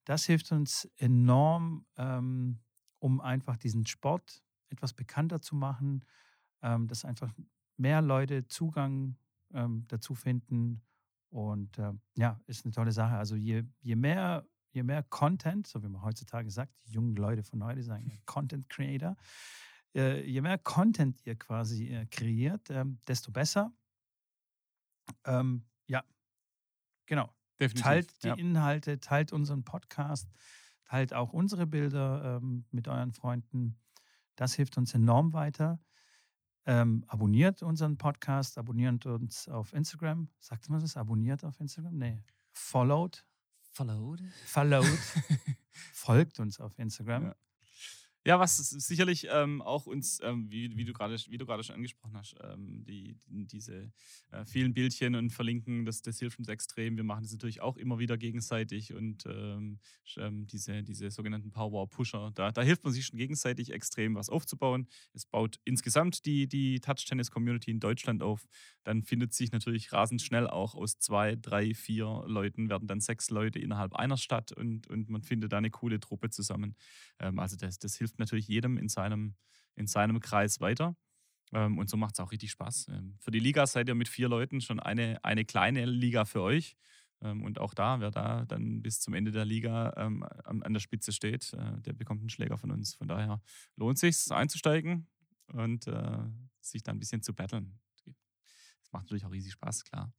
Das 0.03 0.25
hilft 0.25 0.51
uns 0.51 0.89
enorm, 0.97 1.85
ähm, 1.97 2.59
um 2.99 3.21
einfach 3.21 3.55
diesen 3.57 3.85
Sport 3.85 4.43
etwas 4.71 4.93
bekannter 4.93 5.41
zu 5.41 5.55
machen, 5.55 6.05
ähm, 6.61 6.87
dass 6.87 7.05
einfach 7.05 7.31
mehr 7.77 8.01
Leute 8.01 8.47
Zugang 8.47 9.17
ähm, 9.53 9.85
dazu 9.87 10.15
finden. 10.15 10.81
Und 11.29 11.77
äh, 11.77 11.93
ja, 12.17 12.39
ist 12.47 12.65
eine 12.65 12.73
tolle 12.73 12.91
Sache. 12.91 13.15
Also 13.15 13.35
je, 13.35 13.63
je 13.81 13.95
mehr 13.95 14.45
je 14.71 14.83
mehr 14.83 15.03
Content, 15.03 15.67
so 15.67 15.83
wie 15.83 15.87
man 15.87 16.01
heutzutage 16.01 16.49
sagt, 16.49 16.73
die 16.85 16.93
jungen 16.93 17.15
Leute 17.15 17.43
von 17.43 17.63
heute 17.63 17.83
sagen 17.83 18.11
Content 18.25 18.69
Creator, 18.69 19.15
äh, 19.95 20.23
je 20.25 20.41
mehr 20.41 20.57
Content 20.57 21.25
ihr 21.25 21.35
quasi 21.35 21.87
äh, 21.87 22.05
kreiert, 22.07 22.69
ähm, 22.69 22.99
desto 23.07 23.31
besser. 23.31 23.73
Ähm, 25.25 25.65
ja, 25.87 26.03
genau. 27.05 27.33
Definitiv, 27.59 27.83
teilt 27.83 28.23
die 28.23 28.27
ja. 28.27 28.33
Inhalte, 28.35 28.99
teilt 28.99 29.33
unseren 29.33 29.63
Podcast, 29.63 30.31
teilt 30.85 31.13
auch 31.13 31.33
unsere 31.33 31.67
Bilder 31.67 32.37
ähm, 32.37 32.65
mit 32.71 32.87
euren 32.87 33.11
Freunden. 33.11 33.77
Das 34.35 34.53
hilft 34.53 34.77
uns 34.77 34.93
enorm 34.93 35.33
weiter. 35.33 35.79
Ähm, 36.65 37.03
abonniert 37.07 37.63
unseren 37.63 37.97
Podcast, 37.97 38.57
abonniert 38.57 39.05
uns 39.05 39.47
auf 39.47 39.73
Instagram. 39.73 40.29
Sagt 40.39 40.69
man 40.69 40.79
das? 40.79 40.95
Abonniert 40.95 41.43
auf 41.43 41.59
Instagram? 41.59 41.97
Nee. 41.97 42.23
Followed. 42.51 43.25
Followed. 43.71 44.21
Followed. 44.45 44.85
Folgt 45.93 46.39
uns 46.39 46.59
auf 46.59 46.77
Instagram. 46.77 47.25
Ja. 47.25 47.35
Ja, 48.23 48.39
was 48.39 48.55
sicherlich 48.57 49.27
ähm, 49.31 49.63
auch 49.63 49.87
uns, 49.87 50.19
ähm, 50.21 50.45
wie, 50.51 50.77
wie, 50.77 50.85
du 50.85 50.93
gerade 50.93 51.17
wie 51.27 51.37
du 51.39 51.45
gerade 51.47 51.63
schon 51.63 51.73
angesprochen 51.75 52.15
hast, 52.15 52.35
ähm, 52.43 52.83
die, 52.85 53.17
die, 53.25 53.47
diese 53.47 53.91
äh, 54.29 54.45
vielen 54.45 54.75
Bildchen 54.75 55.15
und 55.15 55.31
Verlinken, 55.31 55.85
das, 55.85 56.03
das 56.03 56.19
hilft 56.19 56.37
uns 56.37 56.47
extrem. 56.47 56.97
Wir 56.97 57.03
machen 57.03 57.23
das 57.23 57.31
natürlich 57.31 57.61
auch 57.61 57.77
immer 57.77 57.97
wieder 57.97 58.19
gegenseitig 58.19 58.93
und 58.93 59.25
ähm, 59.25 59.79
ähm, 60.17 60.45
diese, 60.45 60.83
diese 60.83 61.09
sogenannten 61.09 61.49
Power-Pusher, 61.49 62.31
da, 62.35 62.51
da 62.51 62.61
hilft 62.61 62.83
man 62.83 62.93
sich 62.93 63.07
schon 63.07 63.17
gegenseitig 63.17 63.71
extrem, 63.71 64.13
was 64.13 64.29
aufzubauen. 64.29 64.87
Es 65.13 65.25
baut 65.25 65.59
insgesamt 65.63 66.23
die, 66.27 66.47
die 66.47 66.79
Touch-Tennis-Community 66.79 67.71
in 67.71 67.79
Deutschland 67.79 68.21
auf. 68.21 68.45
Dann 68.83 69.01
findet 69.01 69.33
sich 69.33 69.51
natürlich 69.51 69.91
rasend 69.93 70.21
schnell 70.21 70.47
auch 70.47 70.75
aus 70.75 70.99
zwei, 70.99 71.35
drei, 71.35 71.73
vier 71.73 72.23
Leuten 72.27 72.69
werden 72.69 72.87
dann 72.87 72.99
sechs 72.99 73.31
Leute 73.31 73.57
innerhalb 73.57 73.93
einer 73.93 74.17
Stadt 74.17 74.51
und, 74.51 74.87
und 74.87 75.09
man 75.09 75.23
findet 75.23 75.53
da 75.53 75.57
eine 75.57 75.71
coole 75.71 75.99
Truppe 75.99 76.29
zusammen. 76.29 76.75
Ähm, 77.17 77.39
also 77.39 77.57
das, 77.57 77.79
das 77.79 77.95
hilft 77.95 78.10
hilft 78.11 78.19
natürlich 78.19 78.47
jedem 78.47 78.77
in 78.77 78.89
seinem, 78.89 79.35
in 79.75 79.87
seinem 79.87 80.19
Kreis 80.19 80.59
weiter. 80.59 80.95
Ähm, 81.53 81.77
und 81.77 81.89
so 81.89 81.97
macht 81.97 82.15
es 82.15 82.19
auch 82.19 82.31
richtig 82.31 82.51
Spaß. 82.51 82.89
Ähm, 82.89 83.15
für 83.19 83.31
die 83.31 83.39
Liga 83.39 83.65
seid 83.65 83.87
ihr 83.87 83.95
mit 83.95 84.07
vier 84.07 84.27
Leuten 84.27 84.61
schon 84.61 84.79
eine, 84.79 85.23
eine 85.23 85.45
kleine 85.45 85.85
Liga 85.85 86.25
für 86.25 86.41
euch. 86.41 86.75
Ähm, 87.21 87.43
und 87.43 87.59
auch 87.59 87.73
da, 87.73 87.99
wer 87.99 88.11
da 88.11 88.45
dann 88.45 88.81
bis 88.81 88.99
zum 88.99 89.13
Ende 89.13 89.31
der 89.31 89.45
Liga 89.45 89.89
an 89.89 90.73
der 90.73 90.79
Spitze 90.79 91.11
steht, 91.11 91.53
äh, 91.53 91.81
der 91.81 91.93
bekommt 91.93 92.21
einen 92.21 92.29
Schläger 92.29 92.57
von 92.57 92.71
uns. 92.71 92.95
Von 92.95 93.07
daher 93.07 93.41
lohnt 93.75 94.01
es 94.01 94.25
sich 94.25 94.35
einzusteigen 94.35 95.07
und 95.53 95.87
äh, 95.87 96.19
sich 96.59 96.83
da 96.83 96.91
ein 96.91 96.99
bisschen 96.99 97.21
zu 97.21 97.33
battlen. 97.33 97.79
Das 98.05 98.91
macht 98.91 99.03
natürlich 99.03 99.25
auch 99.25 99.31
riesig 99.31 99.53
Spaß, 99.53 99.83
klar. 99.83 100.13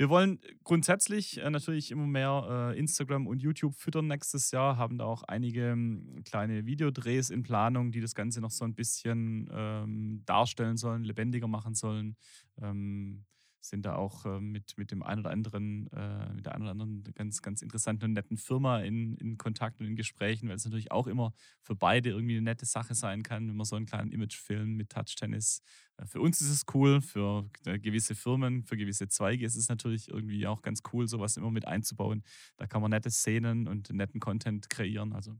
Wir 0.00 0.08
wollen 0.08 0.40
grundsätzlich 0.64 1.42
äh, 1.42 1.50
natürlich 1.50 1.90
immer 1.90 2.06
mehr 2.06 2.72
äh, 2.74 2.78
Instagram 2.78 3.26
und 3.26 3.42
YouTube 3.42 3.74
füttern 3.74 4.06
nächstes 4.06 4.50
Jahr, 4.50 4.78
haben 4.78 4.96
da 4.96 5.04
auch 5.04 5.24
einige 5.24 5.72
ähm, 5.72 6.22
kleine 6.24 6.64
Videodrehs 6.64 7.28
in 7.28 7.42
Planung, 7.42 7.92
die 7.92 8.00
das 8.00 8.14
Ganze 8.14 8.40
noch 8.40 8.50
so 8.50 8.64
ein 8.64 8.74
bisschen 8.74 9.50
ähm, 9.52 10.22
darstellen 10.24 10.78
sollen, 10.78 11.04
lebendiger 11.04 11.48
machen 11.48 11.74
sollen. 11.74 12.16
Ähm, 12.62 13.26
sind 13.60 13.84
da 13.84 13.94
auch 13.94 14.24
äh, 14.24 14.40
mit, 14.40 14.76
mit 14.76 14.90
dem 14.90 15.02
einen 15.02 15.20
oder 15.20 15.30
anderen, 15.30 15.90
äh, 15.92 16.32
mit 16.32 16.46
der 16.46 16.54
einen 16.54 16.62
oder 16.62 16.72
anderen 16.72 17.04
ganz, 17.14 17.42
ganz 17.42 17.62
interessanten 17.62 18.06
und 18.06 18.12
netten 18.14 18.36
Firma 18.36 18.80
in, 18.80 19.16
in 19.16 19.36
Kontakt 19.36 19.80
und 19.80 19.86
in 19.86 19.96
Gesprächen, 19.96 20.48
weil 20.48 20.56
es 20.56 20.64
natürlich 20.64 20.90
auch 20.90 21.06
immer 21.06 21.32
für 21.62 21.74
beide 21.74 22.10
irgendwie 22.10 22.36
eine 22.36 22.44
nette 22.44 22.66
Sache 22.66 22.94
sein 22.94 23.22
kann, 23.22 23.48
wenn 23.48 23.56
man 23.56 23.66
so 23.66 23.76
einen 23.76 23.86
kleinen 23.86 24.12
Imagefilm 24.12 24.76
mit 24.76 24.90
Touch-Tennis. 24.90 25.62
Äh, 25.98 26.06
für 26.06 26.20
uns 26.20 26.40
ist 26.40 26.50
es 26.50 26.64
cool, 26.74 27.00
für 27.00 27.50
gewisse 27.62 28.14
Firmen, 28.14 28.64
für 28.64 28.76
gewisse 28.76 29.08
Zweige 29.08 29.44
ist 29.44 29.56
es 29.56 29.68
natürlich 29.68 30.08
irgendwie 30.08 30.46
auch 30.46 30.62
ganz 30.62 30.82
cool, 30.92 31.06
sowas 31.06 31.36
immer 31.36 31.50
mit 31.50 31.66
einzubauen. 31.66 32.22
Da 32.56 32.66
kann 32.66 32.80
man 32.82 32.90
nette 32.90 33.10
Szenen 33.10 33.68
und 33.68 33.90
netten 33.92 34.20
Content 34.20 34.70
kreieren. 34.70 35.12
Also 35.12 35.38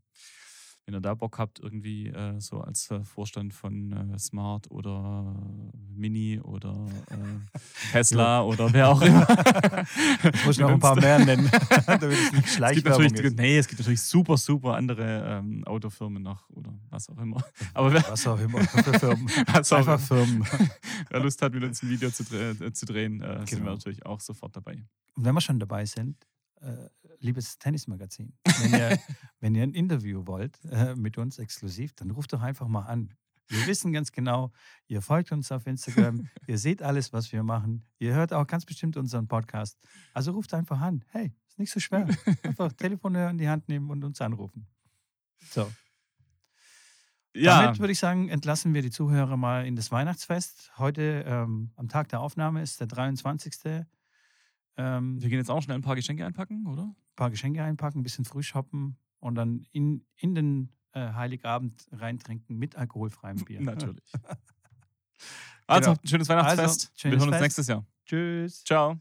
wenn 0.86 0.94
ihr 0.94 1.00
da 1.00 1.14
Bock 1.14 1.38
habt, 1.38 1.60
irgendwie 1.60 2.08
äh, 2.08 2.40
so 2.40 2.60
als 2.60 2.90
äh, 2.90 3.04
Vorstand 3.04 3.54
von 3.54 3.92
äh, 3.92 4.18
Smart 4.18 4.70
oder 4.70 5.36
Mini 5.94 6.40
oder 6.40 6.86
äh, 7.10 7.58
Tesla 7.92 8.42
oder 8.42 8.72
wer 8.72 8.88
auch 8.88 9.02
immer. 9.02 9.26
ich 10.32 10.46
muss 10.46 10.58
noch 10.58 10.70
ein 10.70 10.80
paar 10.80 10.96
mehr 10.96 11.24
nennen, 11.24 11.50
damit 11.86 12.02
es 12.02 12.32
nicht 12.32 12.60
es 12.60 12.74
gibt 12.74 12.88
natürlich, 12.88 13.36
Nee, 13.36 13.58
es 13.58 13.68
gibt 13.68 13.80
natürlich 13.80 14.02
super, 14.02 14.36
super 14.36 14.74
andere 14.74 15.38
ähm, 15.38 15.64
Autofirmen 15.64 16.22
noch 16.22 16.48
oder 16.50 16.72
was 16.88 17.08
auch 17.08 17.18
immer. 17.18 17.42
Aber 17.74 17.92
wer, 17.92 18.04
was 18.08 18.26
auch 18.26 18.40
immer 18.40 18.60
für 18.60 18.98
Firmen. 18.98 19.30
Einfach 19.46 20.00
Firmen. 20.00 20.46
wer 21.08 21.20
Lust 21.20 21.40
hat, 21.42 21.52
mit 21.52 21.62
uns 21.62 21.82
ein 21.82 21.90
Video 21.90 22.10
zu, 22.10 22.24
äh, 22.34 22.72
zu 22.72 22.86
drehen, 22.86 23.18
genau. 23.18 23.34
sind 23.38 23.50
wir 23.50 23.58
genau. 23.58 23.70
natürlich 23.72 24.04
auch 24.06 24.20
sofort 24.20 24.56
dabei. 24.56 24.82
Und 25.14 25.24
wenn 25.24 25.34
wir 25.34 25.40
schon 25.40 25.58
dabei 25.58 25.84
sind, 25.84 26.16
liebes 27.20 27.59
Tennismagazin, 27.59 28.33
wenn 28.44 28.72
ihr, 28.72 28.98
wenn 29.40 29.54
ihr 29.54 29.62
ein 29.62 29.74
Interview 29.74 30.26
wollt 30.26 30.59
äh, 30.70 30.94
mit 30.94 31.18
uns 31.18 31.38
exklusiv, 31.38 31.92
dann 31.94 32.11
ruft 32.11 32.33
doch 32.33 32.42
einfach 32.42 32.68
mal 32.68 32.83
an. 32.83 33.14
Wir 33.48 33.66
wissen 33.66 33.92
ganz 33.92 34.12
genau, 34.12 34.52
ihr 34.87 35.02
folgt 35.02 35.33
uns 35.33 35.50
auf 35.50 35.66
Instagram, 35.66 36.28
ihr 36.46 36.56
seht 36.56 36.83
alles, 36.83 37.12
was 37.12 37.33
wir 37.33 37.42
machen. 37.42 37.85
Ihr 37.98 38.14
hört 38.14 38.33
auch 38.33 38.46
ganz 38.46 38.64
bestimmt 38.64 38.96
unseren 38.96 39.26
Podcast. 39.26 39.76
Also 40.14 40.33
ruft 40.33 40.54
einfach 40.54 40.80
an. 40.80 41.04
Hey, 41.09 41.33
ist 41.48 41.59
nicht 41.59 41.72
so 41.72 41.80
schwer. 41.80 42.09
Einfach 42.44 42.72
Telefon 42.76 43.14
in 43.16 43.38
die 43.38 43.48
Hand 43.48 43.68
nehmen 43.68 43.90
und 43.90 44.04
uns 44.04 44.20
anrufen. 44.20 44.68
So. 45.50 45.70
Ja. 47.35 47.62
Damit 47.62 47.80
würde 47.80 47.92
ich 47.92 47.98
sagen, 47.98 48.28
entlassen 48.28 48.72
wir 48.72 48.83
die 48.83 48.90
Zuhörer 48.90 49.37
mal 49.37 49.66
in 49.66 49.76
das 49.76 49.90
Weihnachtsfest. 49.90 50.72
Heute 50.78 51.24
ähm, 51.26 51.72
am 51.76 51.88
Tag 51.88 52.09
der 52.09 52.20
Aufnahme 52.20 52.62
ist 52.62 52.80
der 52.80 52.87
23. 52.87 53.85
Ähm, 54.76 55.20
wir 55.20 55.28
gehen 55.28 55.38
jetzt 55.38 55.50
auch 55.50 55.62
schnell 55.62 55.76
ein 55.76 55.83
paar 55.83 55.96
Geschenke 55.96 56.24
einpacken, 56.24 56.66
oder? 56.66 56.94
Ein 57.20 57.24
paar 57.24 57.30
Geschenke 57.30 57.62
einpacken, 57.62 58.00
ein 58.00 58.02
bisschen 58.02 58.24
früh 58.24 58.42
shoppen 58.42 58.96
und 59.18 59.35
dann 59.35 59.66
in, 59.72 60.06
in 60.16 60.35
den 60.35 60.70
äh, 60.92 61.12
Heiligabend 61.12 61.87
reintrinken 61.92 62.56
mit 62.56 62.76
alkoholfreiem 62.76 63.44
Bier. 63.44 63.61
Natürlich. 63.61 64.11
also, 65.66 65.90
genau. 65.90 66.00
schönes 66.04 66.28
Weihnachtsfest. 66.30 66.61
Also, 66.61 66.88
schönes 66.94 67.02
wir 67.02 67.11
hören 67.11 67.28
uns 67.28 67.37
Fest. 67.37 67.42
nächstes 67.42 67.66
Jahr. 67.66 67.87
Tschüss. 68.06 68.64
Ciao. 68.64 69.00